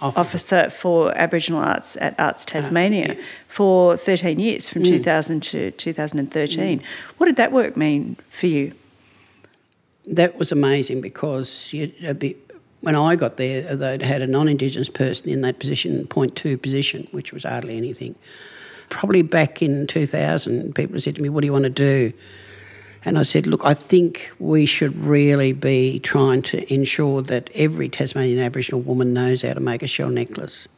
officer, 0.00 0.20
officer 0.20 0.70
for 0.70 1.16
Aboriginal 1.16 1.60
Arts 1.62 1.96
at 2.00 2.18
Arts 2.18 2.44
ah, 2.48 2.52
Tasmania 2.52 3.10
uh, 3.10 3.14
yeah. 3.14 3.22
for 3.48 3.96
13 3.96 4.38
years, 4.38 4.68
from 4.68 4.82
mm. 4.82 4.86
2000 4.86 5.42
to 5.42 5.70
2013. 5.72 6.78
Mm. 6.78 6.84
What 7.16 7.26
did 7.26 7.36
that 7.36 7.52
work 7.52 7.76
mean 7.76 8.16
for 8.30 8.46
you? 8.46 8.72
That 10.06 10.38
was 10.38 10.52
amazing 10.52 11.00
because 11.00 11.74
when 12.80 12.94
I 12.94 13.16
got 13.16 13.36
there, 13.36 13.76
they'd 13.76 14.02
had 14.02 14.22
a 14.22 14.26
non 14.26 14.48
Indigenous 14.48 14.88
person 14.88 15.28
in 15.28 15.40
that 15.42 15.58
position, 15.58 16.06
point 16.06 16.36
two 16.36 16.56
position, 16.56 17.08
which 17.10 17.32
was 17.32 17.44
hardly 17.44 17.76
anything. 17.76 18.14
Probably 18.88 19.22
back 19.22 19.60
in 19.60 19.86
2000, 19.86 20.74
people 20.74 20.98
said 20.98 21.16
to 21.16 21.22
me, 21.22 21.28
What 21.28 21.42
do 21.42 21.46
you 21.46 21.52
want 21.52 21.64
to 21.64 21.70
do? 21.70 22.12
And 23.04 23.18
I 23.18 23.22
said, 23.22 23.46
look, 23.46 23.64
I 23.64 23.74
think 23.74 24.32
we 24.38 24.66
should 24.66 24.98
really 24.98 25.52
be 25.52 26.00
trying 26.00 26.42
to 26.42 26.72
ensure 26.72 27.22
that 27.22 27.50
every 27.54 27.88
Tasmanian 27.88 28.40
Aboriginal 28.40 28.80
woman 28.80 29.14
knows 29.14 29.42
how 29.42 29.54
to 29.54 29.60
make 29.60 29.82
a 29.82 29.86
shell 29.86 30.10
necklace. 30.10 30.68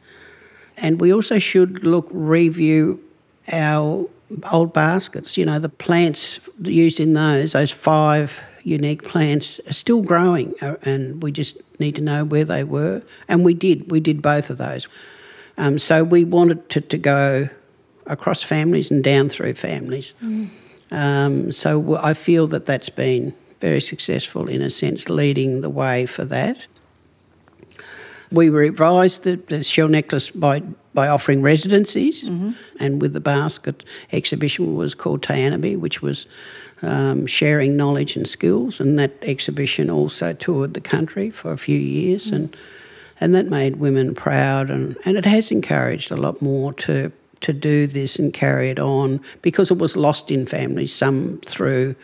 And 0.77 1.01
we 1.01 1.13
also 1.13 1.39
should 1.39 1.83
look, 1.83 2.07
review 2.11 3.03
our 3.51 4.07
old 4.51 4.73
baskets. 4.73 5.37
You 5.37 5.45
know, 5.45 5.59
the 5.59 5.69
plants 5.69 6.39
used 6.61 6.99
in 6.99 7.13
those, 7.13 7.53
those 7.53 7.71
five 7.71 8.39
unique 8.63 9.03
plants, 9.03 9.59
are 9.67 9.73
still 9.73 10.01
growing, 10.01 10.53
uh, 10.61 10.75
and 10.83 11.21
we 11.23 11.31
just 11.31 11.57
need 11.79 11.95
to 11.95 12.01
know 12.01 12.23
where 12.23 12.45
they 12.45 12.63
were. 12.63 13.01
And 13.27 13.43
we 13.43 13.53
did, 13.53 13.91
we 13.91 13.99
did 13.99 14.21
both 14.21 14.49
of 14.49 14.57
those. 14.57 14.87
Um, 15.57 15.77
so 15.79 16.03
we 16.03 16.23
wanted 16.23 16.69
to, 16.69 16.81
to 16.81 16.97
go 16.97 17.49
across 18.05 18.43
families 18.43 18.91
and 18.91 19.03
down 19.03 19.29
through 19.29 19.55
families. 19.55 20.13
Mm. 20.23 20.49
Um, 20.91 21.51
so 21.51 21.97
I 21.97 22.13
feel 22.13 22.47
that 22.47 22.65
that's 22.65 22.89
been 22.89 23.33
very 23.61 23.79
successful 23.79 24.47
in 24.49 24.61
a 24.61 24.69
sense, 24.69 25.09
leading 25.09 25.61
the 25.61 25.69
way 25.69 26.05
for 26.05 26.25
that. 26.25 26.67
We 28.31 28.49
revised 28.49 29.23
the, 29.23 29.35
the 29.35 29.63
shell 29.63 29.89
necklace 29.89 30.29
by, 30.31 30.61
by 30.93 31.07
offering 31.07 31.41
residencies, 31.41 32.23
mm-hmm. 32.23 32.51
and 32.79 33.01
with 33.01 33.13
the 33.13 33.19
basket 33.19 33.85
exhibition 34.11 34.75
was 34.75 34.95
called 34.95 35.21
Tayenebe, 35.21 35.77
which 35.77 36.01
was 36.01 36.25
um, 36.81 37.27
sharing 37.27 37.75
knowledge 37.75 38.15
and 38.15 38.27
skills. 38.27 38.79
And 38.79 38.97
that 38.97 39.11
exhibition 39.21 39.89
also 39.89 40.33
toured 40.33 40.73
the 40.73 40.81
country 40.81 41.29
for 41.29 41.51
a 41.51 41.57
few 41.57 41.77
years, 41.77 42.27
mm-hmm. 42.27 42.35
and 42.35 42.57
and 43.19 43.35
that 43.35 43.45
made 43.45 43.75
women 43.75 44.15
proud, 44.15 44.71
and, 44.71 44.97
and 45.05 45.15
it 45.15 45.25
has 45.25 45.51
encouraged 45.51 46.11
a 46.11 46.17
lot 46.17 46.41
more 46.41 46.73
to 46.73 47.11
to 47.41 47.53
do 47.53 47.87
this 47.87 48.17
and 48.17 48.33
carry 48.33 48.69
it 48.69 48.79
on 48.79 49.19
because 49.41 49.71
it 49.71 49.77
was 49.77 49.97
lost 49.97 50.31
in 50.31 50.45
families, 50.45 50.93
some 50.93 51.39
through, 51.45 51.95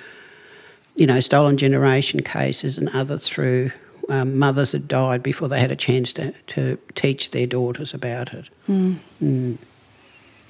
you 0.96 1.08
know, 1.08 1.20
stolen 1.20 1.58
generation 1.58 2.22
cases 2.22 2.78
and 2.78 2.90
others 2.90 3.30
through 3.30 3.72
um, 4.10 4.38
mothers 4.38 4.72
that 4.72 4.88
died 4.88 5.24
before 5.24 5.48
they 5.48 5.60
had 5.60 5.72
a 5.72 5.76
chance 5.76 6.14
to, 6.14 6.32
to 6.48 6.78
teach 6.96 7.32
their 7.32 7.48
daughters 7.48 7.94
about 7.94 8.34
it. 8.34 8.50
Mm. 8.68 8.98
Mm. 9.22 9.58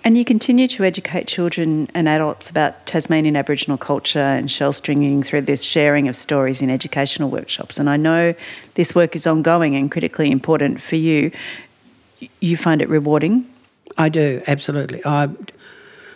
And 0.03 0.17
you 0.17 0.23
continue 0.23 0.69
to 0.69 0.85
educate 0.85 1.27
children 1.27 1.89
and 1.93 2.07
adults 2.07 2.49
about 2.49 2.85
Tasmanian 2.85 3.35
Aboriginal 3.35 3.77
culture 3.77 4.19
and 4.19 4.49
shell 4.49 4.71
stringing 4.71 5.21
through 5.21 5.41
this 5.41 5.63
sharing 5.63 6.07
of 6.07 6.15
stories 6.15 6.61
in 6.61 6.69
educational 6.69 7.29
workshops. 7.29 7.77
And 7.77 7.89
I 7.89 7.97
know 7.97 8.33
this 8.75 8.95
work 8.95 9.17
is 9.17 9.27
ongoing 9.27 9.75
and 9.75 9.91
critically 9.91 10.31
important 10.31 10.81
for 10.81 10.95
you. 10.95 11.31
You 12.39 12.55
find 12.55 12.81
it 12.81 12.87
rewarding 12.87 13.51
I 13.97 14.09
do, 14.09 14.41
absolutely. 14.47 15.01
I, 15.05 15.29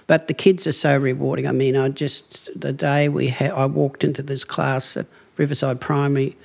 But 0.08 0.28
the 0.28 0.34
kids 0.34 0.68
are 0.68 0.72
so 0.72 0.98
rewarding. 0.98 1.48
I 1.48 1.52
mean, 1.52 1.76
I 1.76 1.90
just 1.90 2.50
the 2.60 2.74
day 2.74 3.10
we 3.10 3.30
ha- 3.30 3.56
I 3.56 3.66
walked 3.66 4.04
into 4.04 4.22
this 4.22 4.44
class 4.44 4.98
at 4.98 5.08
Riverside 5.38 5.82
Primary, 5.82 6.38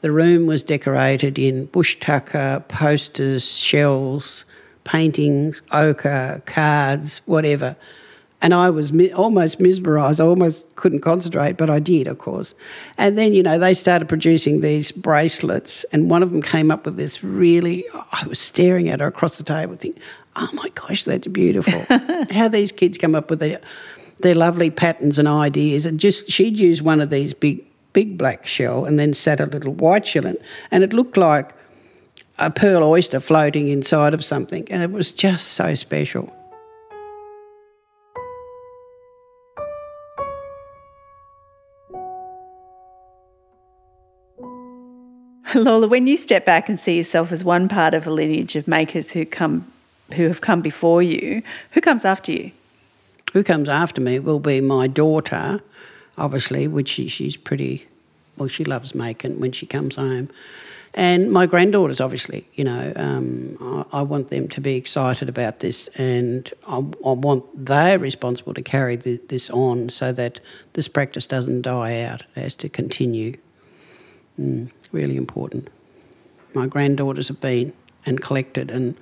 the 0.00 0.10
room 0.10 0.46
was 0.46 0.62
decorated 0.62 1.38
in 1.38 1.66
bush 1.66 1.96
tucker, 2.00 2.64
posters, 2.68 3.44
shells, 3.44 4.44
paintings, 4.84 5.62
ochre, 5.72 6.42
cards, 6.46 7.20
whatever. 7.26 7.76
And 8.42 8.54
I 8.54 8.70
was 8.70 8.90
mi- 8.92 9.12
almost 9.12 9.60
mesmerised. 9.60 10.18
I 10.18 10.24
almost 10.24 10.74
couldn't 10.74 11.00
concentrate, 11.00 11.58
but 11.58 11.68
I 11.68 11.78
did, 11.78 12.06
of 12.06 12.16
course. 12.16 12.54
And 12.96 13.18
then, 13.18 13.34
you 13.34 13.42
know, 13.42 13.58
they 13.58 13.74
started 13.74 14.08
producing 14.08 14.62
these 14.62 14.90
bracelets, 14.90 15.84
and 15.92 16.10
one 16.10 16.22
of 16.22 16.30
them 16.30 16.40
came 16.40 16.70
up 16.70 16.86
with 16.86 16.96
this 16.96 17.22
really. 17.22 17.84
I 18.12 18.26
was 18.26 18.38
staring 18.38 18.88
at 18.88 19.00
her 19.00 19.06
across 19.08 19.36
the 19.36 19.44
table, 19.44 19.76
thinking, 19.76 20.02
"Oh 20.36 20.48
my 20.52 20.68
gosh, 20.74 21.04
that's 21.04 21.26
beautiful!" 21.26 21.84
How 22.30 22.48
these 22.48 22.72
kids 22.72 22.98
come 22.98 23.14
up 23.14 23.30
with 23.30 23.40
their 23.40 23.60
their 24.18 24.34
lovely 24.34 24.70
patterns 24.70 25.18
and 25.18 25.26
ideas. 25.26 25.86
And 25.86 25.98
just 25.98 26.30
she'd 26.30 26.58
use 26.58 26.82
one 26.82 27.00
of 27.00 27.10
these 27.10 27.32
big 27.32 27.64
big 27.92 28.16
black 28.16 28.46
shell 28.46 28.84
and 28.84 28.98
then 28.98 29.14
sat 29.14 29.40
a 29.40 29.46
little 29.46 29.72
white 29.72 30.06
shell 30.06 30.26
in, 30.26 30.36
and 30.70 30.84
it 30.84 30.92
looked 30.92 31.16
like 31.16 31.54
a 32.38 32.50
pearl 32.50 32.82
oyster 32.84 33.20
floating 33.20 33.68
inside 33.68 34.14
of 34.14 34.24
something, 34.24 34.66
and 34.70 34.82
it 34.82 34.90
was 34.90 35.12
just 35.12 35.48
so 35.48 35.74
special. 35.74 36.32
Lola, 45.54 45.88
when 45.88 46.06
you 46.06 46.16
step 46.16 46.44
back 46.44 46.68
and 46.68 46.78
see 46.78 46.96
yourself 46.96 47.32
as 47.32 47.42
one 47.42 47.68
part 47.68 47.92
of 47.92 48.06
a 48.06 48.10
lineage 48.10 48.54
of 48.54 48.68
makers 48.68 49.10
who 49.10 49.26
come 49.26 49.70
who 50.14 50.28
have 50.28 50.40
come 50.40 50.62
before 50.62 51.02
you, 51.02 51.42
who 51.72 51.80
comes 51.80 52.04
after 52.04 52.32
you? 52.32 52.52
Who 53.32 53.44
comes 53.44 53.68
after 53.68 54.00
me 54.00 54.18
will 54.18 54.40
be 54.40 54.60
my 54.60 54.86
daughter, 54.86 55.60
obviously, 56.18 56.66
which 56.66 56.88
she, 56.88 57.08
she's 57.08 57.36
pretty 57.36 57.86
well, 58.36 58.48
she 58.48 58.64
loves 58.64 58.94
making 58.94 59.38
when 59.38 59.52
she 59.52 59.66
comes 59.66 59.96
home. 59.96 60.30
And 60.94 61.30
my 61.30 61.46
granddaughters, 61.46 62.00
obviously, 62.00 62.48
you 62.54 62.64
know, 62.64 62.92
um, 62.96 63.56
I, 63.92 63.98
I, 63.98 64.02
want 64.02 64.30
them 64.30 64.48
to 64.48 64.60
be 64.60 64.74
excited 64.74 65.28
about 65.28 65.60
this, 65.60 65.86
and 65.94 66.52
I, 66.66 66.78
I 66.78 67.12
want 67.12 67.66
they're 67.66 67.98
responsible 67.98 68.54
to 68.54 68.62
carry 68.62 68.96
the, 68.96 69.20
this 69.28 69.50
on 69.50 69.90
so 69.90 70.10
that 70.12 70.40
this 70.72 70.88
practice 70.88 71.26
doesn't 71.26 71.62
die 71.62 72.02
out. 72.02 72.22
It 72.34 72.42
has 72.42 72.54
to 72.56 72.68
continue. 72.68 73.36
Mm, 74.40 74.72
really 74.90 75.16
important. 75.16 75.68
My 76.54 76.66
granddaughters 76.66 77.28
have 77.28 77.40
been 77.40 77.72
and 78.04 78.20
collected 78.20 78.70
and 78.70 78.96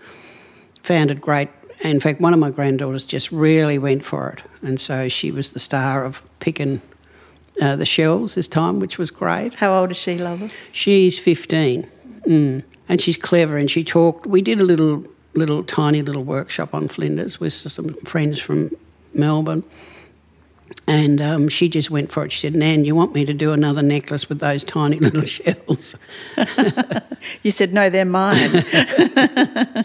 found 0.89 1.11
it 1.11 1.21
great. 1.21 1.49
In 1.85 2.01
fact, 2.01 2.21
one 2.21 2.33
of 2.33 2.41
my 2.41 2.51
granddaughters 2.51 3.05
just 3.05 3.31
really 3.31 3.79
went 3.79 4.05
for 4.05 4.31
it, 4.31 4.43
and 4.63 4.81
so 4.81 5.09
she 5.09 5.31
was 5.31 5.53
the 5.53 5.61
star 5.61 6.05
of 6.05 6.23
picking 6.41 6.81
uh, 7.61 7.77
the 7.77 7.85
shells 7.85 8.35
this 8.35 8.49
time, 8.49 8.81
which 8.81 8.99
was 8.99 9.11
great. 9.11 9.55
How 9.55 9.79
old 9.79 9.91
is 9.91 9.97
she, 9.97 10.17
Lola? 10.17 10.49
She's 10.73 11.19
15. 11.19 11.87
Mm. 12.27 12.63
And 12.89 13.01
she's 13.01 13.17
clever 13.17 13.57
and 13.57 13.71
she 13.71 13.85
talked. 13.85 14.27
We 14.27 14.43
did 14.43 14.61
a 14.61 14.65
little, 14.65 15.05
little 15.35 15.63
tiny 15.63 16.03
little 16.03 16.25
workshop 16.25 16.75
on 16.75 16.89
Flinders 16.89 17.39
with 17.39 17.53
some 17.53 17.95
friends 18.05 18.41
from 18.41 18.71
Melbourne. 19.13 19.65
And 20.87 21.21
um, 21.21 21.49
she 21.49 21.69
just 21.69 21.91
went 21.91 22.13
for 22.13 22.25
it. 22.25 22.33
She 22.33 22.41
said, 22.41 22.55
Nan, 22.55 22.85
you 22.85 22.95
want 22.95 23.13
me 23.15 23.25
to 23.25 23.35
do 23.35 23.53
another 23.53 23.83
necklace 23.83 24.29
with 24.29 24.39
those 24.39 24.65
tiny 24.65 24.99
little 25.01 25.25
shells? 25.25 25.95
you 27.43 27.51
said, 27.51 27.75
No, 27.75 27.91
they're 27.91 28.05
mine. 28.05 28.65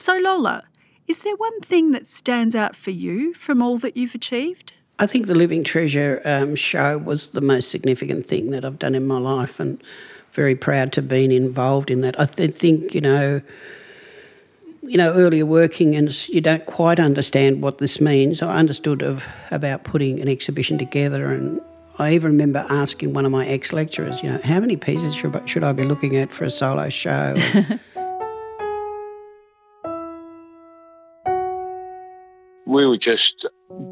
so, 0.00 0.16
Lola, 0.16 0.64
is 1.06 1.20
there 1.22 1.36
one 1.36 1.60
thing 1.60 1.90
that 1.90 2.08
stands 2.08 2.54
out 2.54 2.74
for 2.74 2.90
you 2.90 3.34
from 3.34 3.60
all 3.60 3.76
that 3.78 3.96
you've 3.98 4.14
achieved? 4.14 4.72
I 4.98 5.06
think 5.06 5.26
the 5.26 5.34
Living 5.34 5.62
Treasure 5.62 6.22
um, 6.24 6.54
show 6.54 6.96
was 6.96 7.30
the 7.30 7.42
most 7.42 7.70
significant 7.70 8.24
thing 8.24 8.50
that 8.50 8.64
I've 8.64 8.78
done 8.78 8.94
in 8.94 9.06
my 9.06 9.18
life, 9.18 9.60
and 9.60 9.82
very 10.32 10.54
proud 10.54 10.92
to 10.94 11.02
have 11.02 11.08
been 11.08 11.30
involved 11.30 11.90
in 11.90 12.00
that. 12.00 12.18
I 12.18 12.24
th- 12.24 12.54
think 12.54 12.94
you 12.94 13.02
know, 13.02 13.42
you 14.82 14.96
know, 14.96 15.12
earlier 15.12 15.44
working 15.44 15.96
and 15.96 16.28
you 16.28 16.40
don't 16.40 16.64
quite 16.64 16.98
understand 16.98 17.62
what 17.62 17.76
this 17.76 18.00
means. 18.00 18.40
I 18.40 18.56
understood 18.56 19.02
of 19.02 19.26
about 19.50 19.84
putting 19.84 20.18
an 20.18 20.28
exhibition 20.28 20.78
together, 20.78 21.30
and 21.30 21.60
I 21.98 22.14
even 22.14 22.32
remember 22.32 22.64
asking 22.70 23.12
one 23.12 23.26
of 23.26 23.32
my 23.32 23.46
ex 23.46 23.74
lecturers, 23.74 24.22
you 24.22 24.30
know, 24.30 24.40
how 24.44 24.60
many 24.60 24.78
pieces 24.78 25.14
should, 25.14 25.48
should 25.48 25.62
I 25.62 25.72
be 25.72 25.82
looking 25.82 26.16
at 26.16 26.32
for 26.32 26.44
a 26.44 26.50
solo 26.50 26.88
show? 26.88 27.36
we 32.70 32.86
were 32.86 32.96
just 32.96 33.46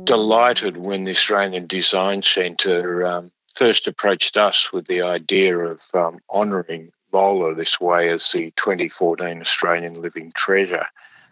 delighted 0.04 0.76
when 0.76 1.02
the 1.02 1.10
Australian 1.10 1.66
Design 1.66 2.22
Centre 2.22 3.04
um, 3.04 3.32
first 3.56 3.88
approached 3.88 4.36
us 4.36 4.72
with 4.72 4.86
the 4.86 5.02
idea 5.02 5.58
of 5.58 5.82
um, 5.94 6.20
honouring 6.30 6.92
Lola 7.12 7.56
this 7.56 7.80
way 7.80 8.08
as 8.10 8.30
the 8.30 8.52
2014 8.52 9.40
Australian 9.40 9.94
Living 9.94 10.30
Treasure. 10.36 10.86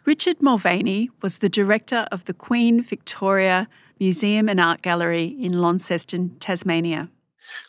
Richard 0.04 0.42
Mulvaney 0.42 1.08
was 1.22 1.38
the 1.38 1.48
director 1.48 2.08
of 2.10 2.24
the 2.24 2.34
Queen 2.34 2.82
Victoria 2.82 3.68
Museum 4.00 4.48
and 4.48 4.60
Art 4.60 4.82
Gallery 4.82 5.26
in 5.26 5.60
Launceston, 5.60 6.36
Tasmania. 6.40 7.08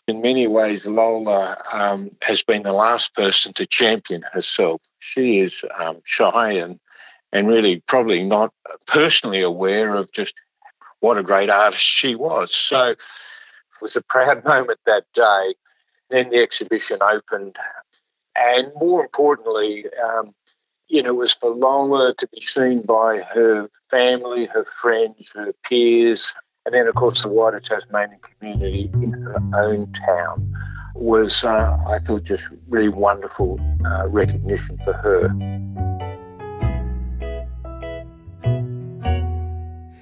In 0.08 0.22
many 0.22 0.48
ways, 0.48 0.88
Lola 0.88 1.56
um, 1.72 2.10
has 2.24 2.42
been 2.42 2.64
the 2.64 2.74
last 2.74 3.14
person 3.14 3.54
to 3.54 3.66
champion 3.68 4.24
herself. 4.34 4.82
She 5.00 5.40
is 5.40 5.64
um, 5.78 6.02
shy 6.04 6.54
and 6.54 6.80
and 7.38 7.48
really 7.48 7.82
probably 7.88 8.24
not 8.24 8.54
personally 8.88 9.42
aware 9.42 9.96
of 9.96 10.12
just 10.12 10.34
what 11.00 11.18
a 11.18 11.24
great 11.24 11.50
artist 11.50 11.84
she 11.84 12.16
was. 12.16 12.54
So 12.54 12.90
it 12.90 12.98
was 13.82 13.96
a 13.96 14.02
proud 14.02 14.44
moment 14.44 14.80
that 14.86 15.06
day. 15.14 15.56
Then 16.10 16.30
the 16.30 16.42
exhibition 16.42 17.00
opened, 17.02 17.58
and 18.36 18.72
more 18.76 19.04
importantly, 19.04 19.86
um, 20.04 20.34
you 20.88 21.04
know, 21.04 21.10
it 21.10 21.18
was 21.18 21.34
for 21.34 21.50
Lola 21.50 22.14
to 22.16 22.28
be 22.28 22.40
seen 22.40 22.82
by 22.82 23.20
her 23.34 23.70
family, 23.90 24.46
her 24.46 24.64
friends, 24.64 25.32
her 25.36 25.54
peers, 25.64 26.34
and 26.66 26.74
then, 26.74 26.88
of 26.88 26.96
course, 26.96 27.22
the 27.22 27.30
wider 27.30 27.60
Tasmanian 27.60 28.20
community 28.20 28.90
in 28.94 29.14
her 29.14 29.38
own 29.56 29.92
town 30.06 30.54
was, 30.96 31.46
uh, 31.46 31.78
I 31.88 32.00
thought, 32.00 32.24
just 32.24 32.50
really 32.68 32.90
wonderful 32.90 33.60
uh, 33.86 34.08
recognition 34.08 34.78
for 34.84 34.94
her. 34.94 35.97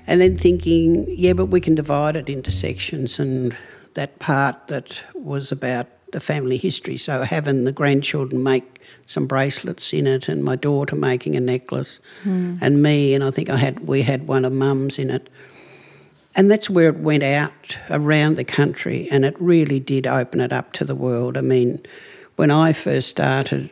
And 0.08 0.22
then 0.22 0.36
thinking, 0.36 1.06
yeah, 1.10 1.34
but 1.34 1.48
we 1.48 1.60
can 1.60 1.76
divide 1.76 2.15
it 2.15 2.30
into 2.30 2.52
sections, 2.52 3.20
and 3.20 3.56
that 3.96 4.20
part 4.20 4.68
that 4.68 5.04
was 5.13 5.52
about 5.52 5.88
the 6.12 6.20
family 6.20 6.58
history. 6.58 6.98
So 6.98 7.24
having 7.24 7.63
the 7.63 7.72
grandchildren 7.72 8.44
make 8.44 8.80
some 9.06 9.26
bracelets 9.26 9.94
in 9.94 10.08
it, 10.08 10.30
and 10.30 10.44
my 10.44 10.56
daughter 10.56 10.96
making 10.96 11.36
a 11.36 11.39
necklace, 11.39 12.00
mm. 12.24 12.58
and 12.62 12.82
me, 12.82 13.13
and 13.13 13.24
I 13.24 13.32
think 13.32 13.50
I 13.50 13.58
had 13.58 13.88
we 13.88 14.04
had 14.04 14.28
one 14.28 14.46
of 14.46 14.54
mum's 14.54 15.00
in 15.00 15.10
it. 15.10 15.30
And 16.38 16.52
that's 16.52 16.70
where 16.70 16.89
it 16.89 16.98
went 16.98 17.24
out 17.24 17.78
around 17.89 18.36
the 18.36 18.44
country, 18.44 19.08
and 19.10 19.26
it 19.26 19.36
really 19.39 19.80
did 19.80 20.06
open 20.06 20.41
it 20.41 20.54
up 20.54 20.74
to 20.74 20.86
the 20.86 20.96
world. 20.96 21.38
I 21.38 21.41
mean, 21.41 21.82
when 22.36 22.52
I 22.52 22.74
first 22.74 23.08
started, 23.08 23.70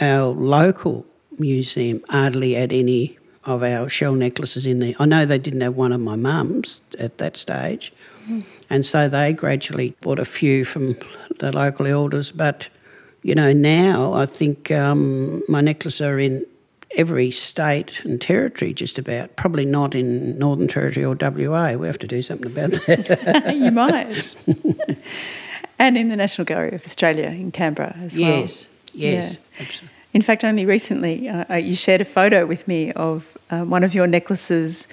our 0.00 0.28
local 0.28 1.06
museum 1.38 2.02
hardly 2.08 2.54
had 2.54 2.72
any 2.72 3.18
of 3.46 3.62
our 3.62 3.88
shell 3.88 4.14
necklaces 4.14 4.66
in 4.66 4.80
there. 4.80 4.94
I 4.98 5.06
know 5.06 5.24
they 5.24 5.38
didn't 5.38 5.60
have 5.60 5.76
one 5.76 5.92
of 5.92 6.00
my 6.00 6.16
mum's 6.16 6.82
at 6.98 7.18
that 7.18 7.36
stage, 7.36 7.92
mm. 8.28 8.44
and 8.68 8.84
so 8.84 9.08
they 9.08 9.32
gradually 9.32 9.94
bought 10.00 10.18
a 10.18 10.24
few 10.24 10.64
from 10.64 10.96
the 11.38 11.52
local 11.52 11.86
elders. 11.86 12.32
But 12.32 12.68
you 13.22 13.34
know, 13.34 13.52
now 13.52 14.12
I 14.12 14.26
think 14.26 14.70
um, 14.70 15.42
my 15.48 15.60
necklaces 15.60 16.00
are 16.02 16.18
in 16.18 16.44
every 16.96 17.30
state 17.30 18.04
and 18.04 18.20
territory, 18.20 18.72
just 18.72 18.98
about. 18.98 19.36
Probably 19.36 19.66
not 19.66 19.94
in 19.94 20.38
Northern 20.38 20.68
Territory 20.68 21.04
or 21.04 21.16
WA. 21.20 21.72
We 21.72 21.86
have 21.86 21.98
to 21.98 22.06
do 22.06 22.22
something 22.22 22.50
about 22.50 22.72
that. 22.86 23.54
you 23.56 23.70
might. 23.70 24.34
and 25.78 25.96
in 25.96 26.08
the 26.08 26.16
National 26.16 26.44
Gallery 26.44 26.74
of 26.74 26.84
Australia 26.84 27.26
in 27.26 27.52
Canberra 27.52 27.96
as 27.98 28.16
well. 28.16 28.40
Yes, 28.40 28.66
yes, 28.92 29.32
yeah. 29.34 29.64
absolutely. 29.64 29.95
In 30.16 30.22
fact, 30.22 30.44
only 30.44 30.64
recently 30.64 31.28
uh, 31.28 31.44
uh, 31.50 31.54
you 31.56 31.76
shared 31.76 32.00
a 32.00 32.04
photo 32.06 32.46
with 32.46 32.66
me 32.66 32.90
of 32.92 33.36
uh, 33.50 33.64
one 33.64 33.84
of 33.84 33.94
your 33.94 34.06
necklaces 34.06 34.88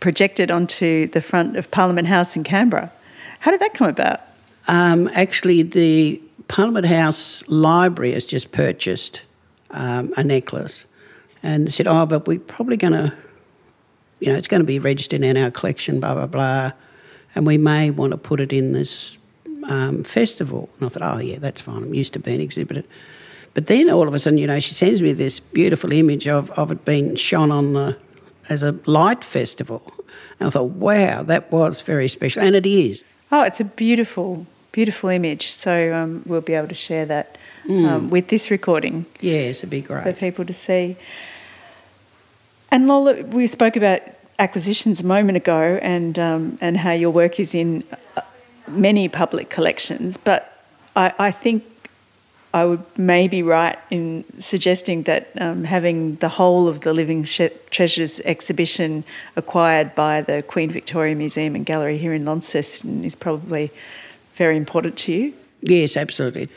projected 0.00 0.50
onto 0.50 1.06
the 1.06 1.20
front 1.20 1.54
of 1.54 1.70
Parliament 1.70 2.08
House 2.08 2.34
in 2.34 2.42
Canberra. 2.42 2.90
How 3.38 3.52
did 3.52 3.60
that 3.60 3.72
come 3.72 3.88
about? 3.88 4.20
Um, 4.66 5.08
actually, 5.14 5.62
the 5.62 6.20
Parliament 6.48 6.86
House 6.86 7.44
Library 7.46 8.14
has 8.14 8.24
just 8.24 8.50
purchased 8.50 9.22
um, 9.70 10.12
a 10.16 10.24
necklace 10.24 10.86
and 11.44 11.72
said, 11.72 11.86
Oh, 11.86 12.04
but 12.04 12.26
we're 12.26 12.40
probably 12.40 12.76
going 12.76 12.94
to, 12.94 13.12
you 14.18 14.32
know, 14.32 14.36
it's 14.36 14.48
going 14.48 14.60
to 14.60 14.66
be 14.66 14.80
registered 14.80 15.22
in 15.22 15.36
our 15.36 15.52
collection, 15.52 16.00
blah, 16.00 16.14
blah, 16.14 16.26
blah, 16.26 16.72
and 17.36 17.46
we 17.46 17.58
may 17.58 17.92
want 17.92 18.10
to 18.10 18.18
put 18.18 18.40
it 18.40 18.52
in 18.52 18.72
this 18.72 19.18
um, 19.68 20.02
festival. 20.02 20.68
And 20.80 20.86
I 20.86 20.88
thought, 20.88 21.14
Oh, 21.14 21.20
yeah, 21.20 21.38
that's 21.38 21.60
fine. 21.60 21.84
I'm 21.84 21.94
used 21.94 22.14
to 22.14 22.18
being 22.18 22.40
exhibited. 22.40 22.88
But 23.54 23.66
then 23.66 23.90
all 23.90 24.08
of 24.08 24.14
a 24.14 24.18
sudden, 24.18 24.38
you 24.38 24.46
know, 24.46 24.60
she 24.60 24.74
sends 24.74 25.02
me 25.02 25.12
this 25.12 25.40
beautiful 25.40 25.92
image 25.92 26.26
of, 26.26 26.50
of 26.52 26.72
it 26.72 26.84
being 26.84 27.16
shone 27.16 27.50
on 27.50 27.74
the 27.74 27.96
as 28.48 28.62
a 28.62 28.72
light 28.86 29.22
festival. 29.24 29.82
And 30.40 30.48
I 30.48 30.50
thought, 30.50 30.70
wow, 30.70 31.22
that 31.22 31.52
was 31.52 31.80
very 31.80 32.08
special, 32.08 32.42
and 32.42 32.56
it 32.56 32.66
is. 32.66 33.04
Oh, 33.30 33.42
it's 33.42 33.60
a 33.60 33.64
beautiful, 33.64 34.46
beautiful 34.72 35.10
image. 35.10 35.52
So 35.52 35.94
um, 35.94 36.22
we'll 36.26 36.40
be 36.40 36.54
able 36.54 36.68
to 36.68 36.74
share 36.74 37.06
that 37.06 37.38
um, 37.68 38.10
with 38.10 38.28
this 38.28 38.50
recording 38.50 39.06
Yes, 39.20 39.58
it'd 39.58 39.70
be 39.70 39.80
great. 39.82 40.02
for 40.02 40.12
people 40.12 40.44
to 40.44 40.52
see. 40.52 40.96
And 42.70 42.88
Lola, 42.88 43.22
we 43.22 43.46
spoke 43.46 43.76
about 43.76 44.00
acquisitions 44.38 45.00
a 45.00 45.06
moment 45.06 45.36
ago, 45.36 45.78
and 45.82 46.18
um, 46.18 46.58
and 46.60 46.76
how 46.76 46.92
your 46.92 47.10
work 47.10 47.38
is 47.38 47.54
in 47.54 47.84
uh, 48.16 48.22
many 48.66 49.08
public 49.08 49.50
collections. 49.50 50.16
But 50.16 50.64
I, 50.96 51.12
I 51.18 51.30
think 51.30 51.64
I 52.54 52.66
would 52.66 52.84
maybe 52.98 53.42
right 53.42 53.78
in 53.90 54.24
suggesting 54.38 55.04
that 55.04 55.30
um, 55.40 55.64
having 55.64 56.16
the 56.16 56.28
whole 56.28 56.68
of 56.68 56.80
the 56.80 56.92
Living 56.92 57.24
Treasures 57.24 58.20
exhibition 58.20 59.04
acquired 59.36 59.94
by 59.94 60.20
the 60.20 60.42
Queen 60.42 60.70
Victoria 60.70 61.14
Museum 61.14 61.54
and 61.54 61.64
Gallery 61.64 61.96
here 61.96 62.12
in 62.12 62.24
Launceston 62.26 63.04
is 63.04 63.14
probably 63.14 63.70
very 64.34 64.56
important 64.56 64.98
to 64.98 65.12
you. 65.12 65.32
Yes, 65.62 65.96
absolutely. 65.96 66.48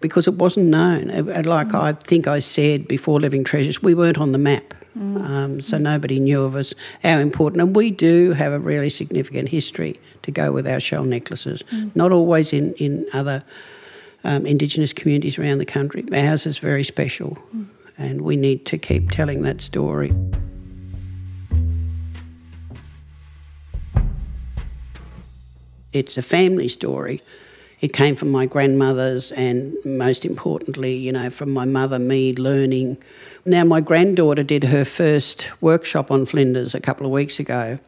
Because 0.00 0.26
it 0.26 0.34
wasn't 0.34 0.66
known. 0.66 1.08
Like 1.44 1.74
I 1.74 1.92
think 1.92 2.26
I 2.26 2.40
said 2.40 2.88
before 2.88 3.20
Living 3.20 3.44
Treasures, 3.44 3.82
we 3.82 3.94
weren't 3.94 4.18
on 4.18 4.32
the 4.32 4.38
map. 4.38 4.74
Um, 4.96 5.60
so 5.60 5.78
nobody 5.78 6.18
knew 6.18 6.42
of 6.42 6.56
us, 6.56 6.74
how 7.04 7.18
important. 7.18 7.62
And 7.62 7.76
we 7.76 7.92
do 7.92 8.32
have 8.32 8.52
a 8.52 8.58
really 8.58 8.90
significant 8.90 9.50
history 9.50 10.00
to 10.22 10.32
go 10.32 10.50
with 10.50 10.66
our 10.66 10.80
shell 10.80 11.04
necklaces. 11.04 11.62
Not 11.94 12.10
always 12.10 12.52
in, 12.52 12.74
in 12.74 13.06
other 13.12 13.44
um, 14.24 14.46
Indigenous 14.46 14.92
communities 14.92 15.38
around 15.38 15.58
the 15.58 15.66
country. 15.66 16.04
Ours 16.12 16.46
is 16.46 16.58
very 16.58 16.84
special. 16.84 17.38
And 17.96 18.20
we 18.20 18.36
need 18.36 18.64
to 18.66 18.78
keep 18.78 19.10
telling 19.10 19.42
that 19.42 19.60
story. 19.60 20.12
It's 25.92 26.16
a 26.16 26.22
family 26.22 26.68
story. 26.68 27.22
It 27.80 27.92
came 27.92 28.16
from 28.16 28.30
my 28.30 28.46
grandmother's, 28.46 29.30
and 29.32 29.76
most 29.84 30.24
importantly, 30.24 30.96
you 30.96 31.12
know, 31.12 31.30
from 31.30 31.52
my 31.52 31.64
mother, 31.64 31.98
me 31.98 32.34
learning. 32.34 32.98
Now, 33.44 33.64
my 33.64 33.80
granddaughter 33.80 34.42
did 34.42 34.64
her 34.64 34.84
first 34.84 35.50
workshop 35.60 36.10
on 36.10 36.26
Flinders 36.26 36.74
a 36.74 36.80
couple 36.80 37.06
of 37.06 37.12
weeks 37.12 37.38
ago, 37.38 37.78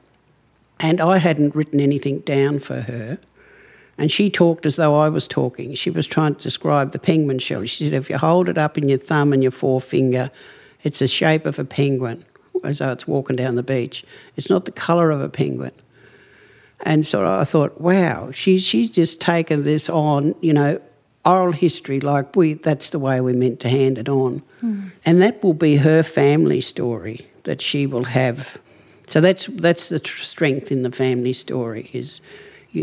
and 0.79 1.01
I 1.01 1.19
hadn't 1.19 1.57
written 1.57 1.81
anything 1.81 2.21
down 2.21 2.61
for 2.61 2.83
her. 2.83 3.19
And 3.99 4.11
she 4.11 4.31
talked 4.31 4.65
as 4.65 4.77
though 4.77 4.95
I 4.95 5.09
was 5.09 5.29
talking. 5.29 5.75
She 5.75 5.91
was 5.91 6.07
trying 6.07 6.35
to 6.35 6.41
describe 6.41 6.93
the 6.93 6.99
penguin 6.99 7.39
shell. 7.39 7.65
She 7.67 7.85
said, 7.85 7.93
if 7.93 8.09
you 8.09 8.17
hold 8.17 8.49
it 8.49 8.57
up 8.57 8.79
in 8.79 8.89
your 8.89 8.99
thumb 8.99 9.33
and 9.33 9.43
your 9.43 9.53
forefinger, 9.53 10.31
it's 10.83 11.01
the 11.01 11.09
shape 11.09 11.45
of 11.45 11.59
a 11.59 11.65
penguin, 11.65 12.25
as 12.65 12.79
though 12.79 12.93
it's 12.93 13.07
walking 13.07 13.37
down 13.37 13.57
the 13.57 13.63
beach. 13.63 14.05
It's 14.37 14.49
not 14.49 14.65
the 14.65 14.73
colour 14.73 15.11
of 15.11 15.21
a 15.21 15.29
penguin. 15.29 15.73
And 16.83 17.05
so 17.05 17.27
I 17.27 17.45
thought, 17.45 17.81
wow, 17.81 18.31
she's 18.31 18.65
she's 18.65 18.89
just 18.89 19.21
taken 19.21 19.65
this 19.65 19.91
on, 19.91 20.35
you 20.41 20.55
know, 20.55 20.81
oral 21.25 21.53
history 21.53 22.01
like 22.01 22.35
we 22.35 22.55
that's 22.55 22.91
the 22.91 22.99
way 22.99 23.21
we're 23.21 23.35
meant 23.35 23.61
to 23.61 23.69
hand 23.69 23.99
it 23.99 24.09
on. 24.09 24.43
Hmm. 24.61 24.89
And 25.05 25.21
that 25.21 25.43
will 25.43 25.55
be 25.55 25.77
her 25.77 26.03
family 26.03 26.63
story 26.63 27.27
that 27.45 27.61
she 27.61 27.87
will 27.87 28.05
have. 28.05 28.59
So 29.09 29.21
that's 29.21 29.47
that's 29.47 29.91
the 29.91 30.01
tr- 30.01 30.23
strength 30.23 30.73
in 30.73 30.83
the 30.83 30.91
family 30.91 31.35
story 31.35 31.91
is 31.93 32.21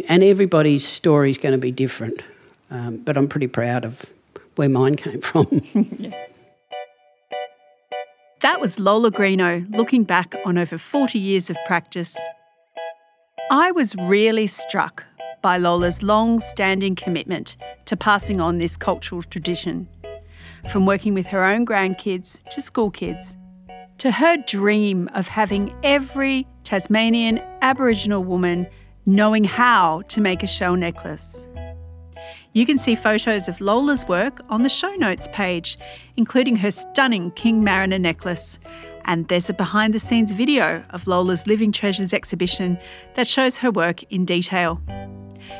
and 0.07 0.23
everybody's 0.23 0.87
story 0.87 1.29
is 1.29 1.37
going 1.37 1.53
to 1.53 1.57
be 1.57 1.71
different. 1.71 2.21
Um, 2.69 2.97
but 2.97 3.17
I'm 3.17 3.27
pretty 3.27 3.47
proud 3.47 3.85
of 3.85 4.05
where 4.55 4.69
mine 4.69 4.95
came 4.95 5.21
from. 5.21 5.61
That 8.41 8.61
was 8.61 8.79
Lola 8.79 9.09
Greeno 9.09 9.65
looking 9.75 10.03
back 10.03 10.35
on 10.45 10.59
over 10.59 10.77
40 10.77 11.17
years 11.17 11.49
of 11.49 11.57
practice. 11.65 12.15
I 13.49 13.71
was 13.71 13.95
really 13.95 14.45
struck 14.45 15.03
by 15.41 15.57
Lola's 15.57 16.03
long 16.03 16.39
standing 16.39 16.95
commitment 16.95 17.57
to 17.85 17.97
passing 17.97 18.39
on 18.39 18.59
this 18.59 18.77
cultural 18.77 19.23
tradition. 19.23 19.87
From 20.71 20.85
working 20.85 21.15
with 21.15 21.25
her 21.27 21.43
own 21.43 21.65
grandkids 21.65 22.43
to 22.49 22.61
school 22.61 22.91
kids, 22.91 23.35
to 23.97 24.11
her 24.11 24.37
dream 24.37 25.09
of 25.15 25.27
having 25.27 25.73
every 25.81 26.45
Tasmanian 26.63 27.39
Aboriginal 27.63 28.23
woman 28.23 28.67
knowing 29.07 29.45
how 29.45 30.03
to 30.09 30.21
make 30.21 30.43
a 30.43 30.47
shell 30.47 30.75
necklace. 30.75 31.47
You 32.53 32.65
can 32.65 32.77
see 32.77 32.95
photos 32.95 33.47
of 33.47 33.61
Lola's 33.61 34.05
work 34.07 34.41
on 34.49 34.63
the 34.63 34.69
show 34.69 34.93
notes 34.95 35.29
page, 35.31 35.77
including 36.17 36.57
her 36.57 36.71
stunning 36.71 37.31
King 37.31 37.63
Mariner 37.63 37.99
necklace. 37.99 38.59
And 39.05 39.29
there's 39.29 39.49
a 39.49 39.53
behind 39.53 39.93
the 39.93 39.99
scenes 39.99 40.33
video 40.33 40.83
of 40.89 41.07
Lola's 41.07 41.47
Living 41.47 41.71
Treasures 41.71 42.11
exhibition 42.13 42.77
that 43.15 43.27
shows 43.27 43.55
her 43.57 43.71
work 43.71 44.03
in 44.11 44.25
detail. 44.25 44.81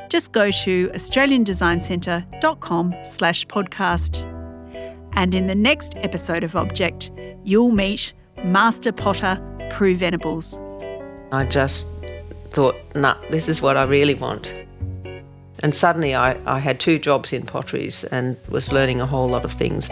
Just 0.10 0.34
go 0.34 0.52
to 0.52 0.90
australiandesigncentre.com 0.90 2.96
slash 3.04 3.48
podcast. 3.48 4.26
And 5.14 5.34
in 5.34 5.48
the 5.48 5.56
next 5.56 5.96
episode 5.98 6.44
of 6.44 6.56
Object, 6.56 7.10
you'll 7.44 7.72
meet 7.72 8.14
Master 8.44 8.92
Potter 8.92 9.42
Prue 9.70 9.96
Venables. 9.96 10.60
I 11.32 11.46
just 11.46 11.88
thought, 12.58 12.96
nah, 12.96 13.15
this 13.30 13.48
is 13.48 13.62
what 13.62 13.78
I 13.78 13.84
really 13.84 14.15
want. 14.15 14.52
And 15.62 15.76
suddenly 15.76 16.15
I, 16.15 16.30
I 16.52 16.58
had 16.58 16.80
two 16.80 16.98
jobs 16.98 17.32
in 17.32 17.46
potteries 17.46 18.04
and 18.06 18.36
was 18.50 18.72
learning 18.72 19.00
a 19.00 19.06
whole 19.06 19.30
lot 19.30 19.46
of 19.46 19.52
things. 19.52 19.89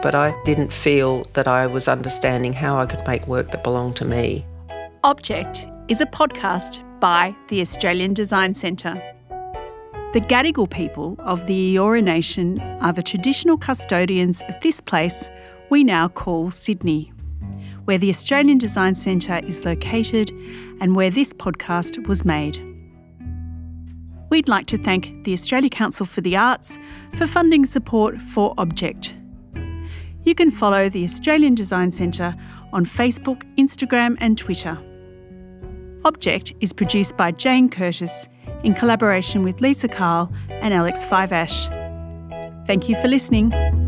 But 0.00 0.14
I 0.14 0.34
didn't 0.46 0.72
feel 0.72 1.24
that 1.34 1.46
I 1.46 1.66
was 1.66 1.88
understanding 1.88 2.54
how 2.54 2.78
I 2.78 2.86
could 2.86 3.06
make 3.06 3.26
work 3.26 3.50
that 3.50 3.62
belonged 3.62 3.96
to 3.96 4.06
me. 4.06 4.46
Object 5.04 5.68
is 5.88 6.00
a 6.00 6.06
podcast 6.06 6.80
by 6.98 7.36
the 7.48 7.60
Australian 7.60 8.14
Design 8.14 8.54
Centre. 8.54 8.94
The 10.14 10.22
Gadigal 10.22 10.70
people 10.70 11.16
of 11.18 11.46
the 11.46 11.76
Eora 11.76 12.02
Nation 12.02 12.58
are 12.80 12.94
the 12.94 13.02
traditional 13.02 13.58
custodians 13.58 14.40
of 14.48 14.58
this 14.62 14.80
place 14.80 15.28
we 15.68 15.84
now 15.84 16.08
call 16.08 16.50
Sydney, 16.50 17.12
where 17.84 17.98
the 17.98 18.10
Australian 18.10 18.58
Design 18.58 18.94
Centre 18.94 19.40
is 19.44 19.64
located 19.64 20.30
and 20.80 20.94
where 20.96 21.10
this 21.10 21.32
podcast 21.32 22.06
was 22.06 22.24
made. 22.24 22.60
We'd 24.30 24.48
like 24.48 24.66
to 24.66 24.78
thank 24.78 25.24
the 25.24 25.34
Australia 25.34 25.68
Council 25.68 26.06
for 26.06 26.20
the 26.20 26.36
Arts 26.36 26.78
for 27.16 27.26
funding 27.26 27.66
support 27.66 28.20
for 28.22 28.54
Object. 28.56 29.14
You 30.24 30.34
can 30.34 30.50
follow 30.50 30.88
the 30.88 31.04
Australian 31.04 31.54
Design 31.54 31.92
Centre 31.92 32.34
on 32.72 32.86
Facebook, 32.86 33.42
Instagram, 33.56 34.16
and 34.20 34.38
Twitter. 34.38 34.78
Object 36.04 36.52
is 36.60 36.72
produced 36.72 37.16
by 37.16 37.30
Jane 37.30 37.68
Curtis 37.68 38.28
in 38.64 38.74
collaboration 38.74 39.42
with 39.42 39.60
Lisa 39.60 39.88
Cahill 39.88 40.32
and 40.48 40.72
Alex 40.72 41.04
Fiveash. 41.04 41.68
Thank 42.66 42.88
you 42.88 42.96
for 42.96 43.08
listening. 43.08 43.81